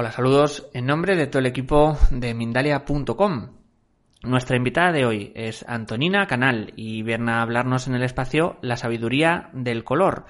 [0.00, 3.48] Hola, saludos en nombre de todo el equipo de Mindalia.com.
[4.22, 8.76] Nuestra invitada de hoy es Antonina Canal y viene a hablarnos en el espacio La
[8.76, 10.26] sabiduría del color.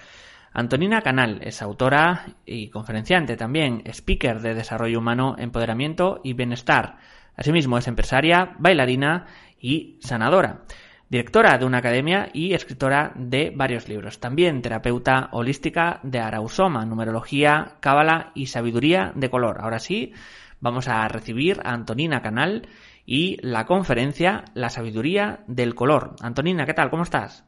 [0.58, 6.96] Antonina Canal es autora y conferenciante también, speaker de desarrollo humano, empoderamiento y bienestar.
[7.36, 9.26] Asimismo es empresaria, bailarina
[9.60, 10.64] y sanadora
[11.08, 14.18] directora de una academia y escritora de varios libros.
[14.18, 19.58] También terapeuta holística de Arausoma, numerología, cábala y sabiduría de color.
[19.60, 20.12] Ahora sí,
[20.58, 22.66] vamos a recibir a Antonina Canal
[23.06, 26.16] y la conferencia La sabiduría del color.
[26.20, 26.90] Antonina, ¿qué tal?
[26.90, 27.44] ¿Cómo estás?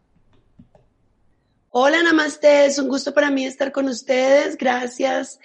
[1.72, 2.66] Hola, Namaste.
[2.66, 4.56] Es un gusto para mí estar con ustedes.
[4.56, 5.38] Gracias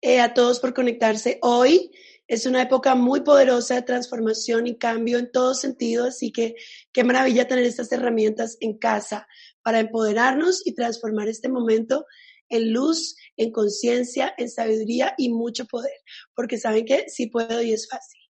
[0.00, 1.90] eh, a todos por conectarse hoy.
[2.26, 6.54] Es una época muy poderosa de transformación y cambio en todo sentido, así que
[6.94, 9.28] qué maravilla tener estas herramientas en casa
[9.60, 12.06] para empoderarnos y transformar este momento
[12.48, 16.00] en luz, en conciencia, en sabiduría y mucho poder,
[16.34, 18.22] porque saben que sí puedo y es fácil.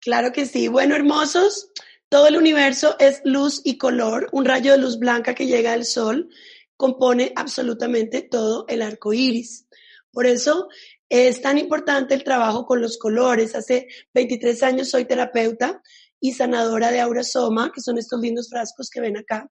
[0.00, 0.68] Claro que sí.
[0.68, 1.70] Bueno, hermosos,
[2.08, 5.84] todo el universo es luz y color, un rayo de luz blanca que llega del
[5.84, 6.30] sol
[6.76, 9.66] compone absolutamente todo el arco iris.
[10.12, 10.68] Por eso
[11.08, 13.54] es tan importante el trabajo con los colores.
[13.54, 15.82] Hace 23 años soy terapeuta
[16.20, 19.50] y sanadora de aurasoma, que son estos lindos frascos que ven acá.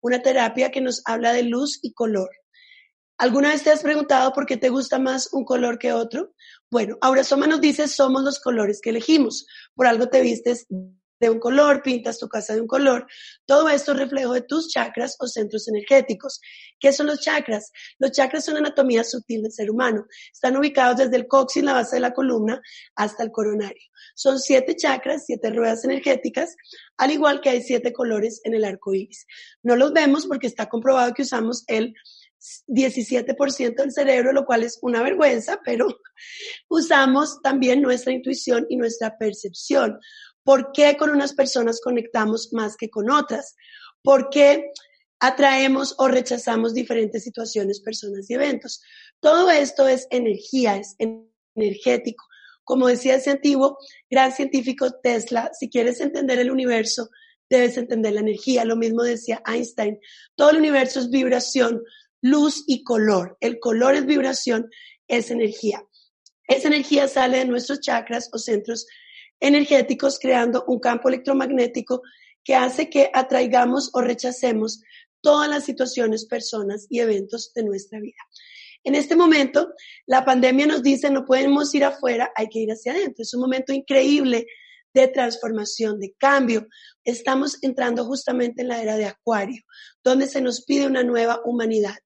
[0.00, 2.30] Una terapia que nos habla de luz y color.
[3.18, 6.34] ¿Alguna vez te has preguntado por qué te gusta más un color que otro?
[6.70, 9.46] Bueno, Aurasoma nos dice somos los colores que elegimos.
[9.74, 10.66] Por algo te vistes
[11.20, 13.06] de un color, pintas tu casa de un color.
[13.46, 16.40] Todo esto es reflejo de tus chakras o centros energéticos.
[16.78, 17.70] ¿Qué son los chakras?
[17.98, 20.06] Los chakras son anatomía sutil del ser humano.
[20.32, 22.60] Están ubicados desde el coxis, la base de la columna,
[22.96, 23.82] hasta el coronario.
[24.14, 26.56] Son siete chakras, siete ruedas energéticas,
[26.96, 29.26] al igual que hay siete colores en el arco iris.
[29.62, 31.94] No los vemos porque está comprobado que usamos el
[32.68, 35.86] 17% del cerebro, lo cual es una vergüenza, pero
[36.68, 39.98] usamos también nuestra intuición y nuestra percepción.
[40.50, 43.54] ¿Por qué con unas personas conectamos más que con otras?
[44.02, 44.72] ¿Por qué
[45.20, 48.82] atraemos o rechazamos diferentes situaciones, personas y eventos?
[49.20, 50.96] Todo esto es energía, es
[51.54, 52.26] energético.
[52.64, 53.78] Como decía ese antiguo
[54.10, 57.10] gran científico Tesla, si quieres entender el universo,
[57.48, 58.64] debes entender la energía.
[58.64, 60.00] Lo mismo decía Einstein.
[60.34, 61.80] Todo el universo es vibración,
[62.22, 63.36] luz y color.
[63.38, 64.68] El color es vibración,
[65.06, 65.84] es energía.
[66.48, 68.84] Esa energía sale de nuestros chakras o centros
[69.40, 72.02] energéticos creando un campo electromagnético
[72.44, 74.82] que hace que atraigamos o rechacemos
[75.20, 78.18] todas las situaciones, personas y eventos de nuestra vida.
[78.82, 79.74] En este momento,
[80.06, 83.22] la pandemia nos dice no podemos ir afuera, hay que ir hacia adentro.
[83.22, 84.46] Es un momento increíble
[84.94, 86.66] de transformación, de cambio.
[87.04, 89.62] Estamos entrando justamente en la era de Acuario,
[90.02, 91.96] donde se nos pide una nueva humanidad.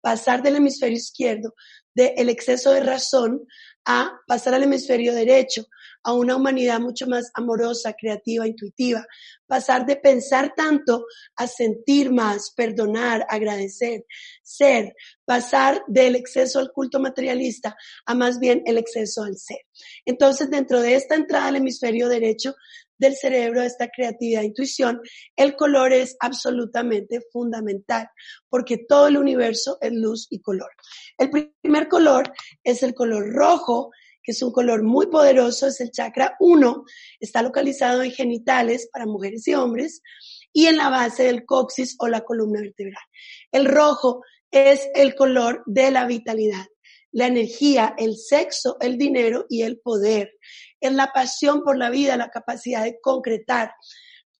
[0.00, 1.54] Pasar del hemisferio izquierdo,
[1.94, 3.46] del exceso de razón,
[3.84, 5.66] a pasar al hemisferio derecho,
[6.04, 9.06] a una humanidad mucho más amorosa, creativa, intuitiva.
[9.46, 14.04] Pasar de pensar tanto a sentir más, perdonar, agradecer,
[14.42, 14.94] ser.
[15.24, 17.76] Pasar del exceso al culto materialista
[18.06, 19.60] a más bien el exceso al ser.
[20.04, 22.54] Entonces, dentro de esta entrada al hemisferio derecho
[23.02, 25.00] del cerebro, esta creatividad, intuición,
[25.36, 28.08] el color es absolutamente fundamental
[28.48, 30.70] porque todo el universo es luz y color.
[31.18, 31.30] El
[31.62, 33.90] primer color es el color rojo,
[34.22, 36.84] que es un color muy poderoso, es el chakra 1,
[37.20, 40.02] está localizado en genitales para mujeres y hombres
[40.52, 43.02] y en la base del coxis o la columna vertebral.
[43.50, 46.66] El rojo es el color de la vitalidad,
[47.10, 50.32] la energía, el sexo, el dinero y el poder.
[50.80, 53.72] Es la pasión por la vida, la capacidad de concretar.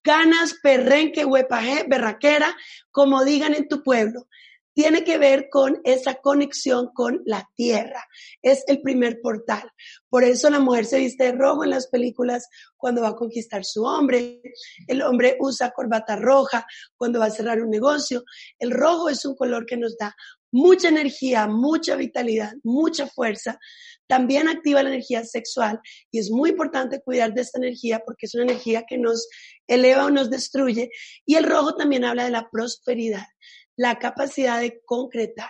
[0.03, 2.55] Ganas, perrenque, huepaje, berraquera,
[2.91, 4.27] como digan en tu pueblo
[4.73, 8.03] tiene que ver con esa conexión con la tierra.
[8.41, 9.69] Es el primer portal.
[10.09, 12.47] Por eso la mujer se viste de rojo en las películas
[12.77, 14.41] cuando va a conquistar su hombre.
[14.87, 16.65] El hombre usa corbata roja
[16.97, 18.23] cuando va a cerrar un negocio.
[18.59, 20.15] El rojo es un color que nos da
[20.53, 23.59] mucha energía, mucha vitalidad, mucha fuerza.
[24.07, 25.79] También activa la energía sexual
[26.11, 29.27] y es muy importante cuidar de esta energía porque es una energía que nos
[29.67, 30.91] eleva o nos destruye.
[31.25, 33.25] Y el rojo también habla de la prosperidad,
[33.75, 35.49] la capacidad de concretar.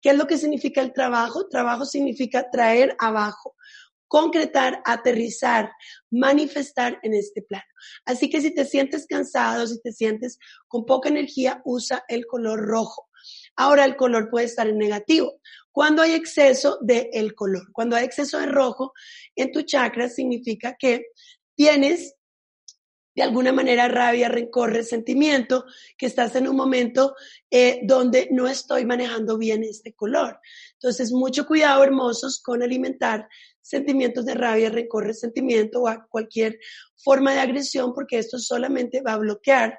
[0.00, 1.48] ¿Qué es lo que significa el trabajo?
[1.48, 3.56] Trabajo significa traer abajo,
[4.06, 5.70] concretar, aterrizar,
[6.10, 7.64] manifestar en este plano.
[8.04, 12.60] Así que si te sientes cansado, si te sientes con poca energía, usa el color
[12.60, 13.08] rojo.
[13.56, 15.40] Ahora el color puede estar en negativo.
[15.72, 18.92] Cuando hay exceso de el color, cuando hay exceso de rojo
[19.36, 21.06] en tu chakra, significa que
[21.54, 22.14] tienes
[23.18, 25.64] de alguna manera rabia, rencor, resentimiento,
[25.96, 27.16] que estás en un momento
[27.50, 30.38] eh, donde no estoy manejando bien este color.
[30.74, 33.26] Entonces, mucho cuidado, hermosos, con alimentar
[33.60, 36.60] sentimientos de rabia, rencor, resentimiento o cualquier
[36.96, 39.76] forma de agresión, porque esto solamente va a bloquear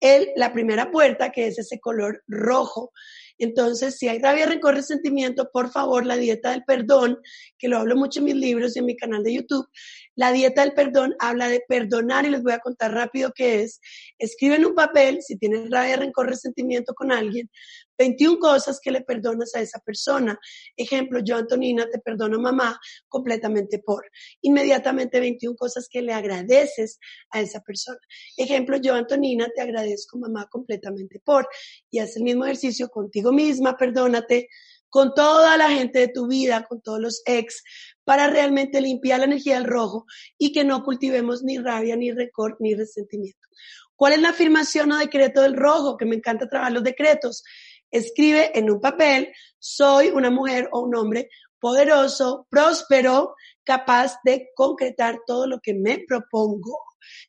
[0.00, 2.90] el, la primera puerta, que es ese color rojo.
[3.38, 7.18] Entonces, si hay rabia, rencor, resentimiento, por favor, la dieta del perdón,
[7.56, 9.68] que lo hablo mucho en mis libros y en mi canal de YouTube,
[10.14, 13.80] la dieta del perdón habla de perdonar y les voy a contar rápido qué es.
[14.18, 17.50] Escribe en un papel, si tienes rabia, rencor, resentimiento con alguien,
[17.98, 20.38] 21 cosas que le perdonas a esa persona.
[20.76, 22.78] Ejemplo, yo, Antonina, te perdono mamá
[23.08, 24.04] completamente por.
[24.40, 26.98] Inmediatamente 21 cosas que le agradeces
[27.30, 27.98] a esa persona.
[28.36, 31.48] Ejemplo, yo, Antonina, te agradezco mamá completamente por.
[31.90, 34.48] Y haz el mismo ejercicio contigo misma, perdónate
[34.92, 37.64] con toda la gente de tu vida, con todos los ex,
[38.04, 40.04] para realmente limpiar la energía del rojo
[40.36, 43.48] y que no cultivemos ni rabia, ni rencor, ni resentimiento.
[43.96, 45.96] ¿Cuál es la afirmación o decreto del rojo?
[45.96, 47.42] Que me encanta trabajar los decretos.
[47.90, 53.34] Escribe en un papel, soy una mujer o un hombre poderoso, próspero,
[53.64, 56.78] capaz de concretar todo lo que me propongo.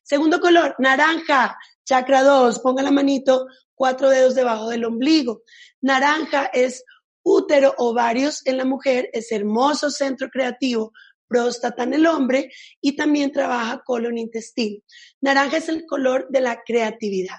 [0.02, 5.44] Segundo color, naranja, chakra 2, ponga la manito, cuatro dedos debajo del ombligo.
[5.80, 6.84] Naranja es
[7.24, 10.92] útero, ovarios en la mujer, es hermoso centro creativo,
[11.26, 12.50] próstata en el hombre
[12.80, 14.80] y también trabaja colon intestino.
[15.20, 17.38] Naranja es el color de la creatividad,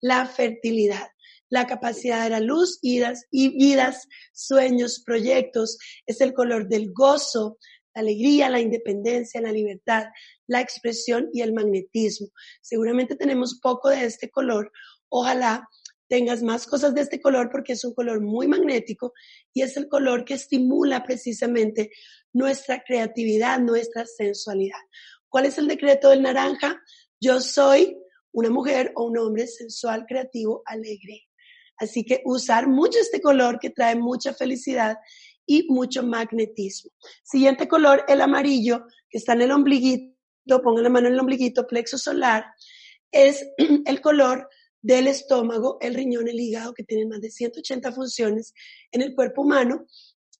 [0.00, 1.06] la fertilidad
[1.48, 7.58] la capacidad de la luz, idas y vidas, sueños, proyectos, es el color del gozo,
[7.94, 10.06] la alegría, la independencia, la libertad,
[10.46, 12.28] la expresión y el magnetismo.
[12.60, 14.72] Seguramente tenemos poco de este color.
[15.08, 15.68] Ojalá
[16.08, 19.12] tengas más cosas de este color porque es un color muy magnético
[19.52, 21.90] y es el color que estimula precisamente
[22.32, 24.78] nuestra creatividad, nuestra sensualidad.
[25.28, 26.80] ¿Cuál es el decreto del naranja?
[27.20, 27.96] Yo soy
[28.32, 31.22] una mujer o un hombre sensual, creativo, alegre.
[31.78, 34.96] Así que usar mucho este color que trae mucha felicidad
[35.46, 36.90] y mucho magnetismo.
[37.22, 41.66] Siguiente color, el amarillo, que está en el ombliguito, pongan la mano en el ombliguito,
[41.66, 42.44] plexo solar,
[43.12, 43.46] es
[43.86, 44.48] el color
[44.86, 48.54] del estómago, el riñón, el hígado, que tienen más de 180 funciones
[48.92, 49.84] en el cuerpo humano.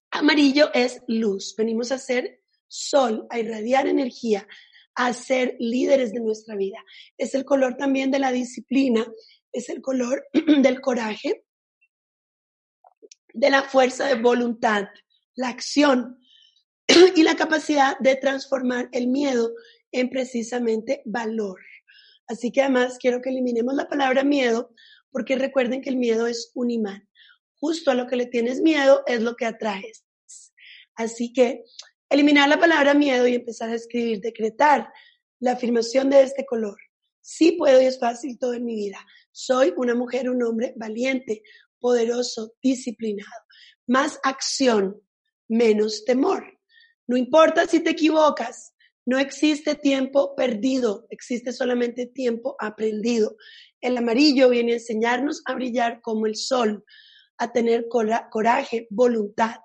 [0.09, 1.53] Amarillo es luz.
[1.57, 4.47] Venimos a ser sol, a irradiar energía,
[4.95, 6.77] a ser líderes de nuestra vida.
[7.17, 9.05] Es el color también de la disciplina,
[9.51, 10.25] es el color
[10.61, 11.43] del coraje,
[13.33, 14.87] de la fuerza de voluntad,
[15.35, 16.21] la acción
[17.17, 19.51] y la capacidad de transformar el miedo
[19.91, 21.59] en precisamente valor.
[22.27, 24.71] Así que además quiero que eliminemos la palabra miedo
[25.11, 27.07] porque recuerden que el miedo es un imán.
[27.59, 30.05] Justo a lo que le tienes miedo es lo que atraes.
[30.95, 31.63] Así que
[32.09, 34.91] eliminar la palabra miedo y empezar a escribir, decretar
[35.39, 36.77] la afirmación de este color.
[37.21, 38.99] Sí puedo y es fácil todo en mi vida.
[39.31, 41.43] Soy una mujer, un hombre valiente,
[41.79, 43.41] poderoso, disciplinado.
[43.87, 45.01] Más acción,
[45.47, 46.59] menos temor.
[47.05, 48.73] No importa si te equivocas,
[49.07, 53.37] no existe tiempo perdido, existe solamente tiempo aprendido.
[53.79, 56.83] El amarillo viene a enseñarnos a brillar como el sol,
[57.37, 59.55] a tener coraje, voluntad,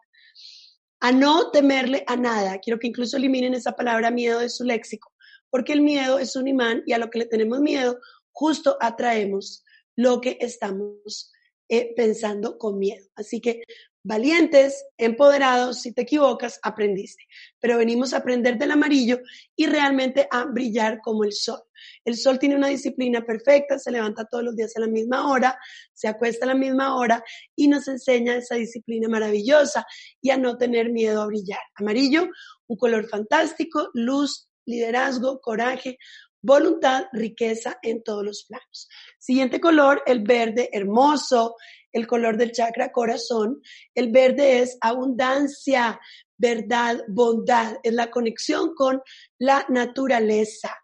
[1.00, 2.60] a no temerle a nada.
[2.60, 5.12] Quiero que incluso eliminen esa palabra miedo de su léxico,
[5.50, 7.98] porque el miedo es un imán y a lo que le tenemos miedo,
[8.30, 9.64] justo atraemos
[9.96, 11.32] lo que estamos
[11.68, 13.08] eh, pensando con miedo.
[13.16, 13.64] Así que
[14.04, 17.24] valientes, empoderados, si te equivocas, aprendiste.
[17.60, 19.20] Pero venimos a aprender del amarillo
[19.54, 21.60] y realmente a brillar como el sol.
[22.04, 25.58] El sol tiene una disciplina perfecta, se levanta todos los días a la misma hora,
[25.92, 27.22] se acuesta a la misma hora
[27.56, 29.86] y nos enseña esa disciplina maravillosa
[30.20, 31.60] y a no tener miedo a brillar.
[31.74, 32.28] Amarillo,
[32.66, 35.98] un color fantástico, luz, liderazgo, coraje,
[36.42, 38.88] voluntad, riqueza en todos los planos.
[39.18, 41.56] Siguiente color, el verde, hermoso,
[41.92, 43.62] el color del chakra corazón.
[43.94, 46.00] El verde es abundancia,
[46.36, 49.00] verdad, bondad, es la conexión con
[49.38, 50.76] la naturaleza.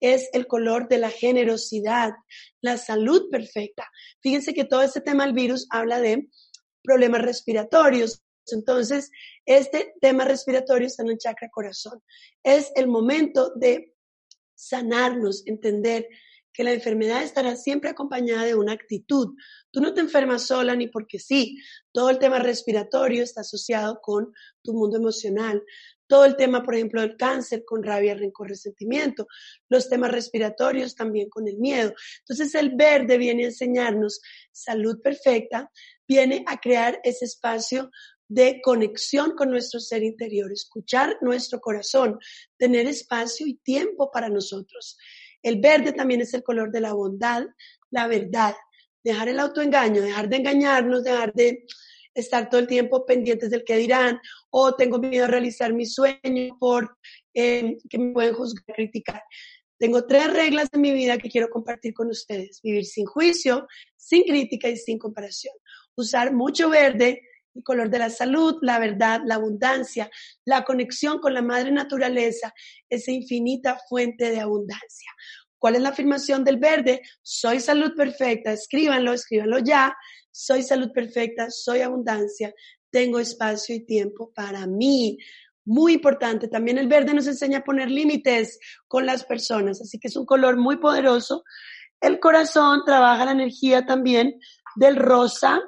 [0.00, 2.12] Es el color de la generosidad,
[2.60, 3.88] la salud perfecta.
[4.20, 6.28] Fíjense que todo este tema del virus habla de
[6.82, 8.20] problemas respiratorios.
[8.48, 9.10] Entonces,
[9.46, 12.02] este tema respiratorio está en el chakra corazón.
[12.42, 13.93] Es el momento de
[14.54, 16.08] sanarnos, entender
[16.54, 19.34] que la enfermedad estará siempre acompañada de una actitud.
[19.72, 21.58] Tú no te enfermas sola ni porque sí.
[21.92, 24.32] Todo el tema respiratorio está asociado con
[24.62, 25.62] tu mundo emocional.
[26.06, 29.26] Todo el tema, por ejemplo, del cáncer con rabia, rencor, resentimiento.
[29.68, 31.92] Los temas respiratorios también con el miedo.
[32.20, 34.20] Entonces el verde viene a enseñarnos
[34.52, 35.72] salud perfecta,
[36.06, 37.90] viene a crear ese espacio
[38.34, 42.18] de conexión con nuestro ser interior, escuchar nuestro corazón,
[42.56, 44.98] tener espacio y tiempo para nosotros.
[45.40, 47.44] El verde también es el color de la bondad,
[47.90, 48.54] la verdad,
[49.04, 51.64] dejar el autoengaño, dejar de engañarnos, dejar de
[52.12, 54.18] estar todo el tiempo pendientes del que dirán,
[54.50, 56.96] o tengo miedo a realizar mi sueño por
[57.34, 59.22] eh, que me pueden juzgar, criticar.
[59.78, 62.60] Tengo tres reglas de mi vida que quiero compartir con ustedes.
[62.62, 65.54] Vivir sin juicio, sin crítica y sin comparación.
[65.96, 67.20] Usar mucho verde,
[67.54, 70.10] el color de la salud, la verdad, la abundancia,
[70.44, 72.52] la conexión con la madre naturaleza,
[72.88, 75.10] esa infinita fuente de abundancia.
[75.58, 77.00] ¿Cuál es la afirmación del verde?
[77.22, 79.96] Soy salud perfecta, escríbanlo, escríbanlo ya.
[80.30, 82.52] Soy salud perfecta, soy abundancia,
[82.90, 85.16] tengo espacio y tiempo para mí.
[85.64, 90.08] Muy importante, también el verde nos enseña a poner límites con las personas, así que
[90.08, 91.44] es un color muy poderoso.
[92.00, 94.38] El corazón trabaja la energía también
[94.76, 95.62] del rosa,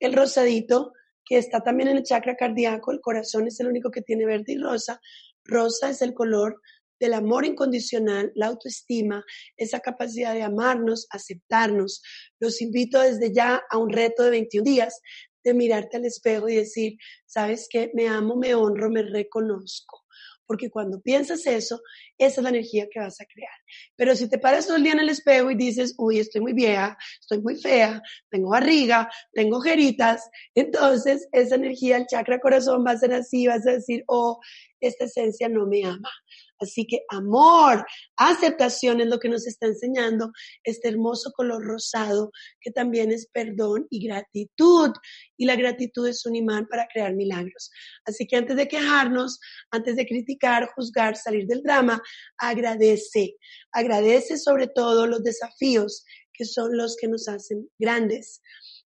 [0.00, 0.92] el rosadito,
[1.24, 4.52] que está también en el chakra cardíaco, el corazón es el único que tiene verde
[4.52, 5.00] y rosa.
[5.44, 6.60] Rosa es el color
[6.98, 9.24] del amor incondicional, la autoestima,
[9.56, 12.02] esa capacidad de amarnos, aceptarnos.
[12.40, 15.00] Los invito desde ya a un reto de 21 días
[15.44, 17.90] de mirarte al espejo y decir, ¿sabes qué?
[17.94, 20.05] Me amo, me honro, me reconozco
[20.46, 21.80] porque cuando piensas eso,
[22.18, 23.58] esa es la energía que vas a crear.
[23.96, 26.52] Pero si te paras todo el día en el espejo y dices, uy, estoy muy
[26.52, 32.92] vieja, estoy muy fea, tengo barriga, tengo ojeritas, entonces esa energía, el chakra corazón va
[32.92, 34.40] a ser así, vas a decir, oh,
[34.80, 36.10] esta esencia no me ama.
[36.58, 37.84] Así que amor,
[38.16, 40.32] aceptación es lo que nos está enseñando
[40.64, 44.92] este hermoso color rosado que también es perdón y gratitud.
[45.36, 47.70] Y la gratitud es un imán para crear milagros.
[48.04, 49.38] Así que antes de quejarnos,
[49.70, 52.02] antes de criticar, juzgar, salir del drama,
[52.38, 53.36] agradece.
[53.72, 58.42] Agradece sobre todo los desafíos que son los que nos hacen grandes.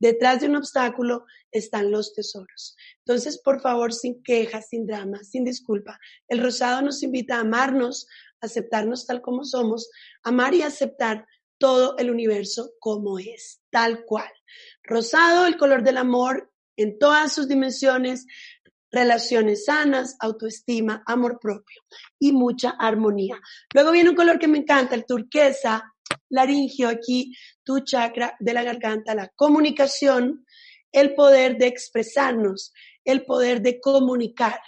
[0.02, 2.76] Detrás de un obstáculo están los tesoros.
[3.06, 6.00] Entonces, por favor, sin quejas, sin drama, sin disculpa.
[6.26, 8.08] El rosado nos invita a amarnos,
[8.40, 9.88] aceptarnos tal como somos,
[10.24, 11.24] amar y aceptar
[11.56, 14.28] todo el universo como es, tal cual.
[14.82, 18.26] Rosado, el color del amor en todas sus dimensiones,
[18.90, 21.80] relaciones sanas, autoestima, amor propio
[22.18, 23.40] y mucha armonía.
[23.72, 25.94] Luego viene un color que me encanta, el turquesa,
[26.32, 30.44] laringio, aquí tu chakra de la garganta, la comunicación,
[30.90, 32.72] el poder de expresarnos,
[33.04, 34.58] el poder de comunicar.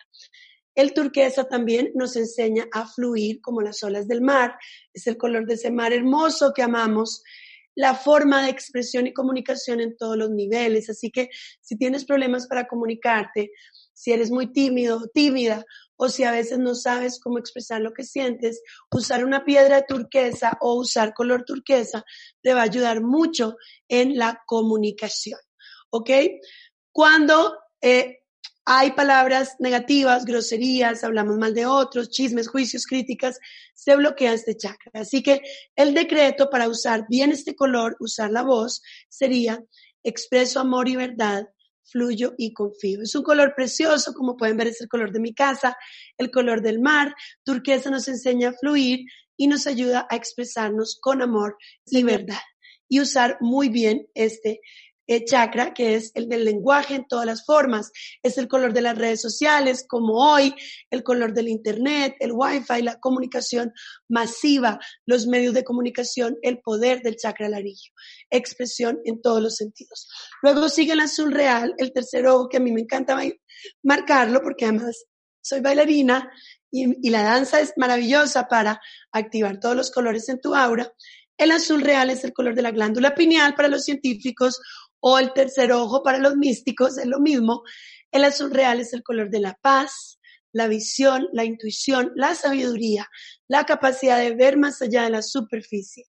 [0.74, 4.56] El turquesa también nos enseña a fluir como las olas del mar.
[4.92, 7.22] Es el color de ese mar hermoso que amamos.
[7.76, 10.90] La forma de expresión y comunicación en todos los niveles.
[10.90, 11.28] Así que
[11.60, 13.52] si tienes problemas para comunicarte,
[13.92, 15.64] si eres muy tímido tímida,
[15.96, 20.58] o si a veces no sabes cómo expresar lo que sientes, usar una piedra turquesa
[20.60, 22.04] o usar color turquesa
[22.42, 23.56] te va a ayudar mucho
[23.88, 25.38] en la comunicación.
[25.90, 26.10] ¿Ok?
[26.90, 28.20] Cuando eh,
[28.66, 33.38] hay palabras negativas, groserías, hablamos mal de otros, chismes, juicios, críticas,
[33.74, 35.02] se bloquea este chakra.
[35.02, 35.42] Así que
[35.76, 39.62] el decreto para usar bien este color, usar la voz, sería
[40.02, 41.46] expreso amor y verdad
[41.84, 43.02] fluyo y confío.
[43.02, 45.76] Es un color precioso, como pueden ver es el color de mi casa,
[46.18, 47.14] el color del mar.
[47.44, 49.00] Turquesa nos enseña a fluir
[49.36, 52.40] y nos ayuda a expresarnos con amor y verdad
[52.88, 54.60] y usar muy bien este
[55.06, 57.92] eh, chakra, que es el del lenguaje en todas las formas.
[58.22, 60.54] Es el color de las redes sociales, como hoy,
[60.90, 63.72] el color del Internet, el Wi-Fi, la comunicación
[64.08, 67.92] masiva, los medios de comunicación, el poder del chakra larillo.
[68.30, 70.08] Expresión en todos los sentidos.
[70.42, 73.20] Luego sigue el azul real, el tercer ojo, que a mí me encanta
[73.82, 75.04] marcarlo porque además
[75.42, 76.30] soy bailarina
[76.70, 78.80] y, y la danza es maravillosa para
[79.12, 80.90] activar todos los colores en tu aura.
[81.36, 84.60] El azul real es el color de la glándula pineal para los científicos
[85.06, 87.62] o el tercer ojo para los místicos, es lo mismo.
[88.10, 90.18] El azul real es el color de la paz,
[90.50, 93.06] la visión, la intuición, la sabiduría,
[93.46, 96.04] la capacidad de ver más allá de la superficie,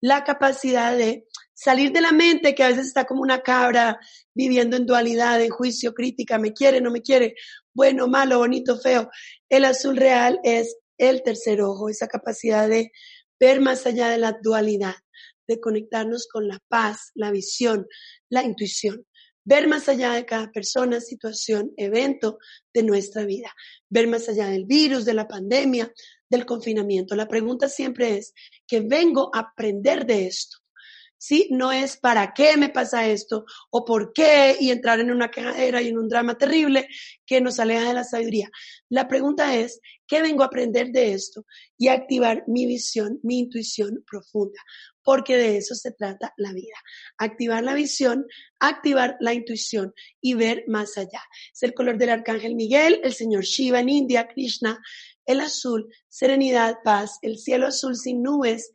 [0.00, 4.00] la capacidad de salir de la mente que a veces está como una cabra
[4.32, 7.34] viviendo en dualidad, en juicio, crítica, me quiere, no me quiere,
[7.74, 9.10] bueno, malo, bonito, feo.
[9.50, 12.92] El azul real es el tercer ojo, esa capacidad de
[13.38, 14.94] ver más allá de la dualidad,
[15.48, 17.86] de conectarnos con la paz, la visión,
[18.28, 19.04] la intuición.
[19.44, 22.38] ver más allá de cada persona, situación, evento
[22.74, 23.50] de nuestra vida,
[23.88, 25.90] ver más allá del virus, de la pandemia,
[26.28, 27.16] del confinamiento.
[27.16, 28.34] La pregunta siempre es,
[28.66, 30.58] ¿qué vengo a aprender de esto?
[31.18, 31.48] ¿sí?
[31.50, 35.82] No es para qué me pasa esto o por qué y entrar en una quejadera
[35.82, 36.88] y en un drama terrible
[37.26, 38.48] que nos aleja de la sabiduría.
[38.88, 41.44] La pregunta es, ¿qué vengo a aprender de esto?
[41.76, 44.60] Y activar mi visión, mi intuición profunda,
[45.08, 46.76] porque de eso se trata la vida.
[47.16, 48.26] Activar la visión,
[48.60, 51.22] activar la intuición y ver más allá.
[51.50, 54.78] Es el color del arcángel Miguel, el señor Shiva en India, Krishna,
[55.24, 58.70] el azul, serenidad, paz, el cielo azul sin nubes,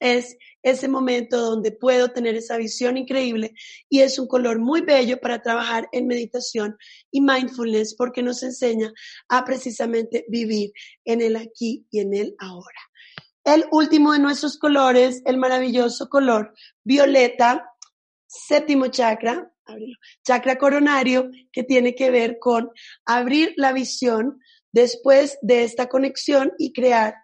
[0.00, 3.54] es ese momento donde puedo tener esa visión increíble
[3.88, 6.76] y es un color muy bello para trabajar en meditación
[7.12, 8.92] y mindfulness porque nos enseña
[9.28, 10.72] a precisamente vivir
[11.04, 12.80] en el aquí y en el ahora.
[13.46, 17.70] El último de nuestros colores, el maravilloso color violeta,
[18.26, 19.52] séptimo chakra,
[20.24, 22.72] chakra coronario, que tiene que ver con
[23.04, 24.40] abrir la visión
[24.72, 27.14] después de esta conexión y crear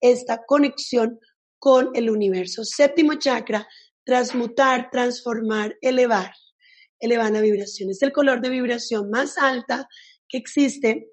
[0.00, 1.20] esta conexión
[1.58, 2.64] con el universo.
[2.64, 3.68] Séptimo chakra,
[4.06, 6.32] transmutar, transformar, elevar,
[6.98, 7.90] elevar la vibración.
[7.90, 9.86] Es el color de vibración más alta
[10.30, 11.10] que existe.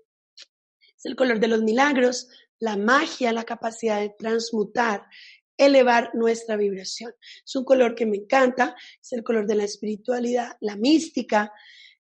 [0.96, 2.30] Es el color de los milagros,
[2.60, 5.06] la magia, la capacidad de transmutar,
[5.58, 7.14] elevar nuestra vibración.
[7.46, 11.52] Es un color que me encanta, es el color de la espiritualidad, la mística,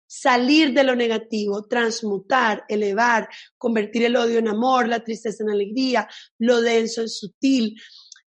[0.07, 6.07] salir de lo negativo, transmutar, elevar, convertir el odio en amor, la tristeza en alegría,
[6.39, 7.75] lo denso en sutil,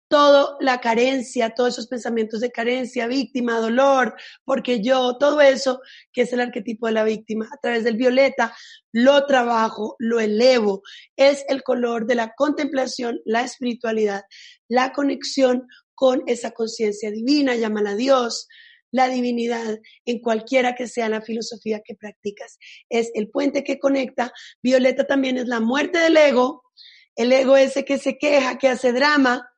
[0.08, 5.80] toda la carencia, todos esos pensamientos de carencia, víctima, dolor, porque yo, todo eso
[6.12, 8.56] que es el arquetipo de la víctima, a través del violeta,
[8.92, 10.82] lo trabajo, lo elevo.
[11.16, 14.22] Es el color de la contemplación, la espiritualidad,
[14.66, 18.48] la conexión con esa conciencia divina, llámala Dios,
[18.90, 22.58] la divinidad en cualquiera que sea la filosofía que practicas.
[22.88, 24.32] Es el puente que conecta.
[24.62, 26.64] Violeta también es la muerte del ego,
[27.16, 29.48] el ego ese que se queja, que hace drama,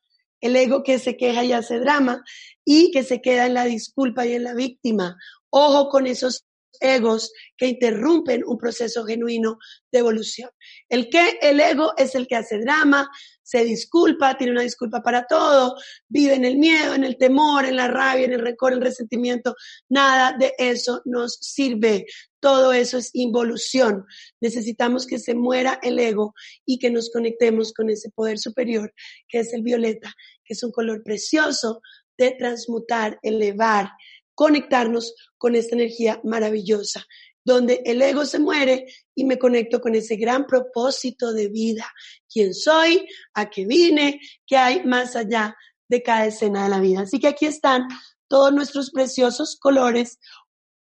[0.40, 2.22] el ego que se queja y hace drama
[2.64, 5.16] y que se queda en la disculpa y en la víctima.
[5.50, 6.44] Ojo con esos
[6.81, 9.59] egos que interrumpen un proceso genuino
[9.92, 10.50] de evolución.
[10.88, 13.11] El que el ego es el que hace drama,
[13.50, 15.74] se disculpa, tiene una disculpa para todo,
[16.08, 18.84] vive en el miedo, en el temor, en la rabia, en el rencor, en el
[18.84, 19.56] resentimiento.
[19.88, 22.06] Nada de eso nos sirve.
[22.38, 24.06] Todo eso es involución.
[24.40, 26.32] Necesitamos que se muera el ego
[26.64, 28.94] y que nos conectemos con ese poder superior
[29.28, 31.82] que es el violeta, que es un color precioso
[32.16, 33.90] de transmutar, elevar,
[34.36, 37.04] conectarnos con esta energía maravillosa,
[37.44, 41.90] donde el ego se muere y me conecto con ese gran propósito de vida.
[42.33, 43.07] ¿Quién soy?
[43.35, 44.20] ¿A qué vine?
[44.46, 45.57] ¿Qué hay más allá
[45.88, 47.00] de cada escena de la vida?
[47.00, 47.88] Así que aquí están
[48.29, 50.18] todos nuestros preciosos colores.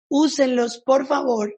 [0.08, 1.56] Úsenlos, por favor.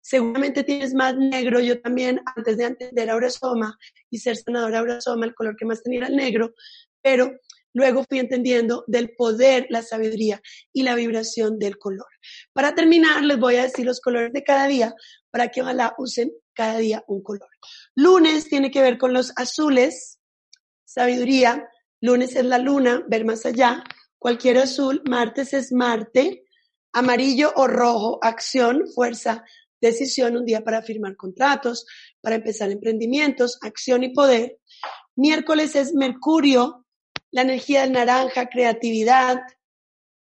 [0.00, 1.60] Seguramente tienes más negro.
[1.60, 3.78] Yo también, antes de entender Aurasoma
[4.10, 6.54] y ser senadora Aurasoma, el color que más tenía era el negro.
[7.02, 7.32] Pero
[7.74, 10.40] Luego fui entendiendo del poder, la sabiduría
[10.72, 12.06] y la vibración del color.
[12.52, 14.94] Para terminar, les voy a decir los colores de cada día
[15.30, 17.48] para que ojalá usen cada día un color.
[17.94, 20.18] Lunes tiene que ver con los azules,
[20.84, 21.68] sabiduría.
[22.00, 23.84] Lunes es la luna, ver más allá.
[24.18, 25.02] Cualquier azul.
[25.08, 26.44] Martes es Marte.
[26.92, 29.44] Amarillo o rojo, acción, fuerza,
[29.80, 31.86] decisión, un día para firmar contratos,
[32.20, 34.58] para empezar emprendimientos, acción y poder.
[35.14, 36.77] Miércoles es Mercurio,
[37.30, 39.40] la energía del naranja, creatividad,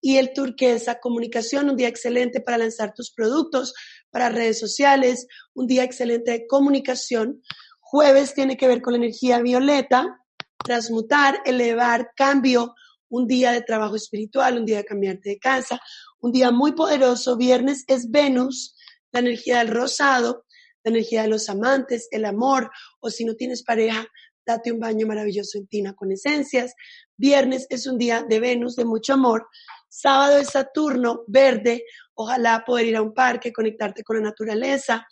[0.05, 3.73] y el turquesa, comunicación, un día excelente para lanzar tus productos
[4.11, 7.40] para redes sociales, un día excelente de comunicación.
[7.81, 10.21] Jueves tiene que ver con la energía violeta,
[10.62, 12.75] transmutar, elevar, cambio,
[13.09, 15.81] un día de trabajo espiritual, un día de cambiarte de casa,
[16.21, 17.38] un día muy poderoso.
[17.38, 18.77] Viernes es Venus,
[19.11, 20.45] la energía del rosado,
[20.83, 24.07] la energía de los amantes, el amor, o si no tienes pareja,
[24.47, 26.75] date un baño maravilloso en tina con esencias.
[27.17, 29.49] Viernes es un día de Venus, de mucho amor.
[29.89, 31.85] Sábado es Saturno, verde.
[32.15, 35.07] Ojalá poder ir a un parque, conectarte con la naturaleza,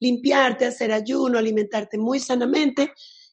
[0.00, 2.92] limpiarte, hacer ayuno, alimentarte muy sanamente.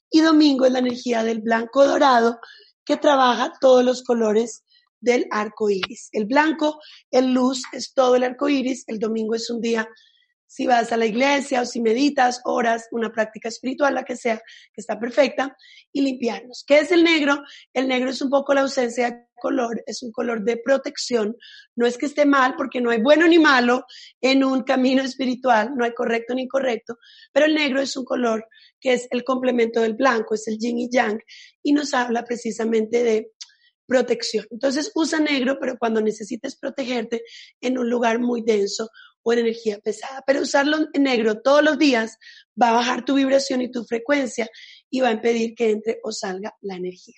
[0.10, 2.40] Y domingo es la energía del blanco dorado
[2.86, 4.64] que trabaja todos los colores
[5.00, 6.10] del arco iris.
[6.12, 6.80] El blanco,
[7.12, 8.84] el luz, es todo el arco iris.
[8.88, 9.88] El domingo es un día
[10.54, 14.38] si vas a la iglesia o si meditas horas, una práctica espiritual, la que sea,
[14.38, 15.58] que está perfecta,
[15.92, 16.64] y limpiarnos.
[16.68, 17.42] ¿Qué es el negro?
[17.74, 21.36] El negro es un poco la ausencia de color, es un color de protección.
[21.76, 23.84] No es que esté mal, porque no hay bueno ni malo
[24.22, 27.00] en un camino espiritual, no hay correcto ni incorrecto,
[27.32, 28.46] pero el negro es un color
[28.80, 31.20] que es el complemento del blanco, es el yin y yang,
[31.64, 33.32] y nos habla precisamente de
[33.88, 34.46] protección.
[34.52, 37.24] Entonces usa negro, pero cuando necesites protegerte
[37.60, 38.92] en un lugar muy denso
[39.24, 40.24] o en energía pesada.
[40.28, 42.18] Pero usarlo en negro todos los días
[42.62, 44.50] va a bajar tu vibración y tu frecuencia
[44.90, 47.16] y va a impedir que entre o salga la energía.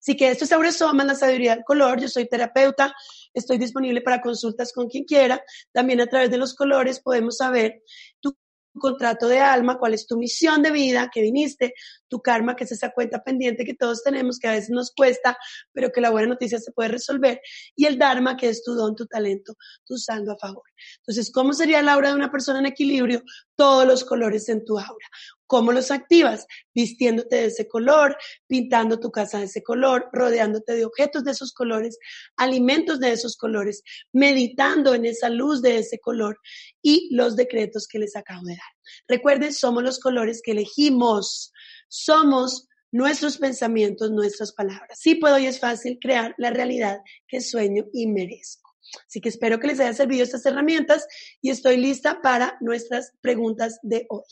[0.00, 2.00] Así que esto es Auresoma, la sabiduría del color.
[2.00, 2.94] Yo soy terapeuta,
[3.34, 5.42] estoy disponible para consultas con quien quiera.
[5.72, 7.82] También a través de los colores podemos saber
[8.20, 8.36] tu
[8.78, 11.74] contrato de alma, cuál es tu misión de vida, que viniste,
[12.08, 15.36] tu karma, que es esa cuenta pendiente que todos tenemos, que a veces nos cuesta,
[15.72, 17.40] pero que la buena noticia se puede resolver,
[17.76, 20.64] y el dharma, que es tu don, tu talento, tu saldo a favor.
[20.98, 23.22] Entonces, ¿cómo sería la aura de una persona en equilibrio?
[23.56, 25.06] Todos los colores en tu aura.
[25.48, 26.46] ¿Cómo los activas?
[26.74, 31.54] Vistiéndote de ese color, pintando tu casa de ese color, rodeándote de objetos de esos
[31.54, 31.98] colores,
[32.36, 33.82] alimentos de esos colores,
[34.12, 36.38] meditando en esa luz de ese color
[36.82, 38.72] y los decretos que les acabo de dar.
[39.08, 41.50] Recuerden, somos los colores que elegimos,
[41.88, 44.98] somos nuestros pensamientos, nuestras palabras.
[45.00, 48.70] Sí puedo y es fácil crear la realidad que sueño y merezco.
[49.06, 51.06] Así que espero que les haya servido estas herramientas
[51.40, 54.24] y estoy lista para nuestras preguntas de hoy.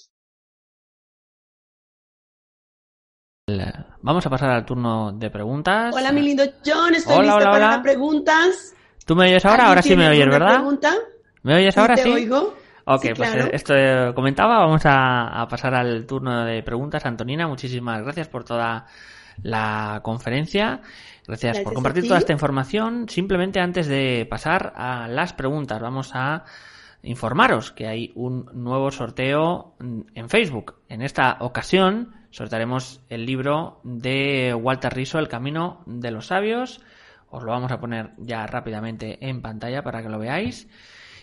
[4.02, 5.94] Vamos a pasar al turno de preguntas.
[5.94, 8.74] Hola, mi lindo John, estoy lista para preguntas.
[9.04, 9.68] ¿Tú me oyes ahora?
[9.68, 10.54] Ahora sí me oyes, ¿verdad?
[10.54, 10.92] Pregunta?
[11.44, 11.94] ¿Me oyes ahora?
[11.94, 12.10] ¿Te sí.
[12.10, 12.56] oigo?
[12.86, 13.48] Ok, Sí, pues claro.
[13.52, 14.58] esto eh, comentaba.
[14.58, 17.06] Vamos a, a pasar al turno de preguntas.
[17.06, 18.86] Antonina, muchísimas gracias por toda
[19.44, 20.80] la conferencia.
[21.24, 22.08] Gracias, Gracias por compartir ti.
[22.08, 23.08] toda esta información.
[23.08, 26.42] Simplemente antes de pasar a las preguntas, vamos a
[27.04, 30.78] informaros que hay un nuevo sorteo en Facebook.
[30.88, 36.82] En esta ocasión sortearemos el libro de Walter Riso, El Camino de los Sabios.
[37.30, 40.68] Os lo vamos a poner ya rápidamente en pantalla para que lo veáis.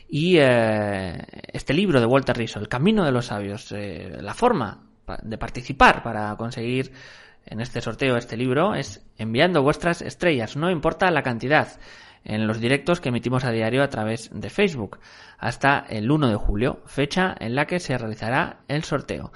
[0.10, 1.23] Y eh,
[1.54, 4.88] este libro de Walter Riso, El Camino de los Sabios, eh, la forma
[5.21, 6.91] de participar para conseguir
[7.45, 11.80] en este sorteo este libro es enviando vuestras estrellas, no importa la cantidad,
[12.23, 14.99] en los directos que emitimos a diario a través de Facebook,
[15.38, 19.31] hasta el 1 de julio, fecha en la que se realizará el sorteo.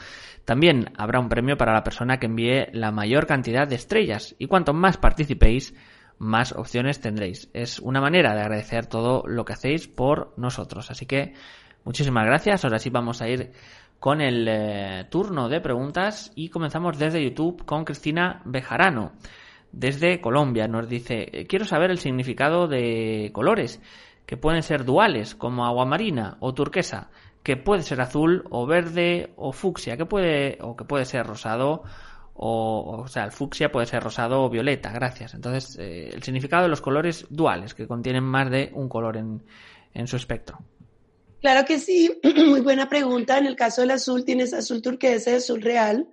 [0.45, 4.47] También habrá un premio para la persona que envíe la mayor cantidad de estrellas, y
[4.47, 5.73] cuanto más participéis,
[6.19, 7.49] más opciones tendréis.
[7.53, 10.89] Es una manera de agradecer todo lo que hacéis por nosotros.
[10.89, 11.33] Así que
[11.83, 12.63] muchísimas gracias.
[12.63, 13.51] Ahora sí vamos a ir
[13.99, 19.13] con el eh, turno de preguntas y comenzamos desde YouTube con Cristina Bejarano.
[19.77, 23.79] Desde Colombia nos dice, "Eh, quiero saber el significado de colores
[24.25, 27.11] que pueden ser duales como agua marina o turquesa,
[27.43, 31.83] que puede ser azul o verde o fucsia, que puede o que puede ser rosado
[32.33, 35.35] o, o sea, el fucsia puede ser rosado o violeta, gracias.
[35.35, 39.43] Entonces, eh, el significado de los colores duales, que contienen más de un color en,
[39.93, 40.59] en su espectro.
[41.39, 43.37] Claro que sí, muy buena pregunta.
[43.37, 46.07] En el caso del azul tienes azul turquesa y azul real.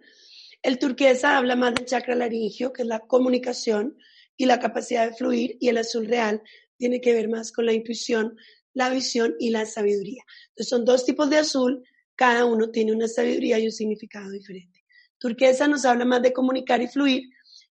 [0.64, 3.98] El turquesa habla más del chakra laringio, que es la comunicación
[4.34, 6.42] y la capacidad de fluir, y el azul real
[6.78, 8.34] tiene que ver más con la intuición,
[8.72, 10.24] la visión y la sabiduría.
[10.48, 11.84] Entonces son dos tipos de azul,
[12.16, 14.82] cada uno tiene una sabiduría y un significado diferente.
[15.18, 17.24] Turquesa nos habla más de comunicar y fluir,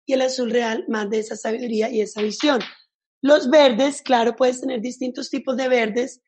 [0.05, 2.59] y el azul real más de esa sabiduría y esa visión.
[3.21, 6.19] Los verdes, claro, puedes tener distintos tipos de verdes,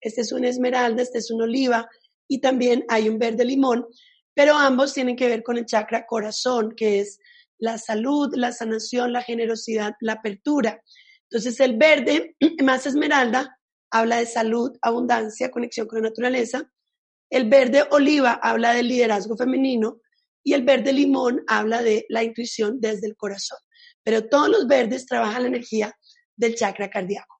[0.00, 1.88] este es una esmeralda, este es un oliva
[2.28, 3.86] y también hay un verde limón,
[4.34, 7.18] pero ambos tienen que ver con el chakra corazón, que es
[7.58, 10.82] la salud, la sanación, la generosidad, la apertura.
[11.30, 13.58] Entonces el verde más esmeralda
[13.90, 16.70] habla de salud, abundancia, conexión con la naturaleza.
[17.30, 20.00] El verde oliva habla del liderazgo femenino
[20.42, 23.58] y el verde limón habla de la intuición desde el corazón.
[24.02, 25.94] Pero todos los verdes trabajan la energía
[26.36, 27.38] del chakra cardíaco.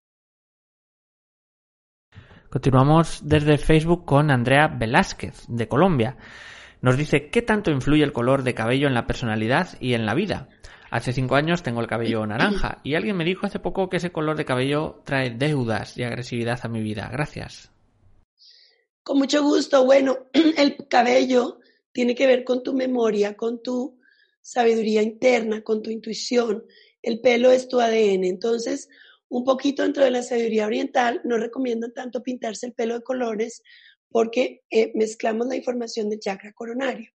[2.49, 6.19] Continuamos desde Facebook con Andrea Velázquez, de Colombia.
[6.83, 10.15] Nos dice, ¿qué tanto influye el color de cabello en la personalidad y en la
[10.15, 10.49] vida?
[10.91, 14.11] Hace cinco años tengo el cabello naranja y alguien me dijo hace poco que ese
[14.11, 17.09] color de cabello trae deudas y agresividad a mi vida.
[17.11, 17.71] Gracias.
[19.05, 19.85] Con mucho gusto.
[19.85, 21.61] Bueno, el cabello
[21.93, 24.01] tiene que ver con tu memoria, con tu
[24.41, 26.65] sabiduría interna, con tu intuición.
[27.01, 28.25] El pelo es tu ADN.
[28.25, 28.89] Entonces,
[29.29, 33.63] un poquito dentro de la sabiduría oriental, no recomiendan tanto pintarse el pelo de colores
[34.13, 37.11] porque eh, mezclamos la información del chakra coronario.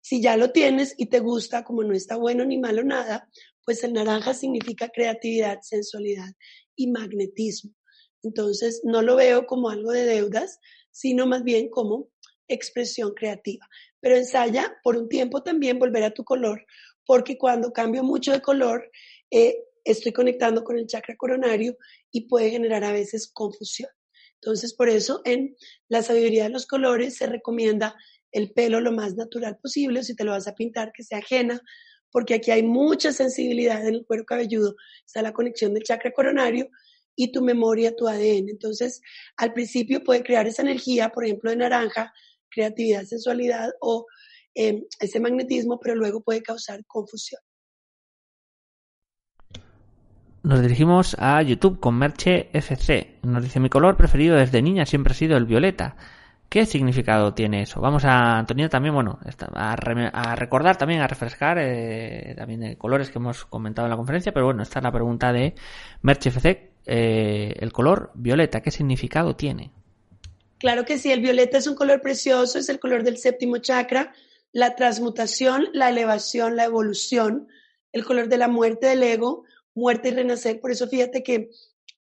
[0.00, 3.28] Si ya lo tienes y te gusta, como no está bueno ni malo nada,
[3.64, 6.32] pues el naranja significa creatividad, sensualidad
[6.76, 7.72] y magnetismo.
[8.22, 10.60] Entonces, no lo veo como algo de deudas,
[10.90, 12.08] sino más bien como
[12.48, 13.66] expresión creativa.
[14.00, 16.64] Pero ensaya por un tiempo también volver a tu color,
[17.04, 18.90] porque cuando cambio mucho de color,
[19.30, 21.76] eh, estoy conectando con el chakra coronario
[22.10, 23.90] y puede generar a veces confusión.
[24.40, 25.56] Entonces, por eso en
[25.88, 27.94] la sabiduría de los colores se recomienda
[28.32, 31.60] el pelo lo más natural posible, si te lo vas a pintar, que sea ajena,
[32.10, 36.68] porque aquí hay mucha sensibilidad en el cuero cabelludo, está la conexión del chakra coronario
[37.14, 38.50] y tu memoria, tu ADN.
[38.50, 39.00] Entonces,
[39.36, 42.12] al principio puede crear esa energía, por ejemplo, de naranja,
[42.50, 44.06] creatividad, sensualidad o
[44.54, 47.40] em, ese magnetismo, pero luego puede causar confusión.
[50.46, 53.16] Nos dirigimos a YouTube con Merche FC.
[53.22, 55.96] Nos dice mi color preferido desde niña siempre ha sido el violeta.
[56.48, 57.80] ¿Qué significado tiene eso?
[57.80, 59.18] Vamos a, Antonio, también, bueno,
[59.54, 59.74] a,
[60.36, 64.46] recordar también, a refrescar eh, también de colores que hemos comentado en la conferencia, pero
[64.46, 65.56] bueno, esta es la pregunta de
[66.02, 66.70] Merch FC.
[66.86, 69.72] Eh, el color violeta, ¿qué significado tiene?
[70.58, 74.12] Claro que sí, el violeta es un color precioso, es el color del séptimo chakra,
[74.52, 77.48] la transmutación, la elevación, la evolución,
[77.90, 79.42] el color de la muerte del ego,
[79.76, 80.60] muerte y renacer.
[80.60, 81.50] Por eso fíjate que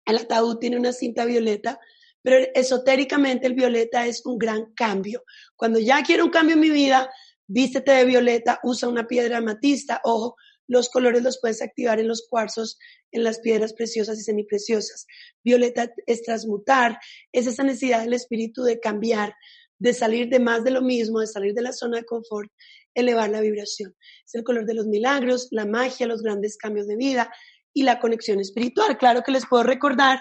[0.06, 1.78] el ataúd tiene una cinta violeta
[2.22, 5.24] pero esotéricamente el violeta es un gran cambio.
[5.56, 7.10] Cuando ya quiero un cambio en mi vida,
[7.46, 12.26] vístete de violeta, usa una piedra amatista, ojo, los colores los puedes activar en los
[12.28, 12.78] cuarzos,
[13.12, 15.06] en las piedras preciosas y semipreciosas.
[15.42, 16.98] Violeta es transmutar,
[17.32, 19.34] es esa necesidad del espíritu de cambiar,
[19.78, 22.50] de salir de más de lo mismo, de salir de la zona de confort,
[22.94, 23.96] elevar la vibración.
[24.26, 27.32] Es el color de los milagros, la magia, los grandes cambios de vida
[27.72, 28.98] y la conexión espiritual.
[28.98, 30.20] Claro que les puedo recordar,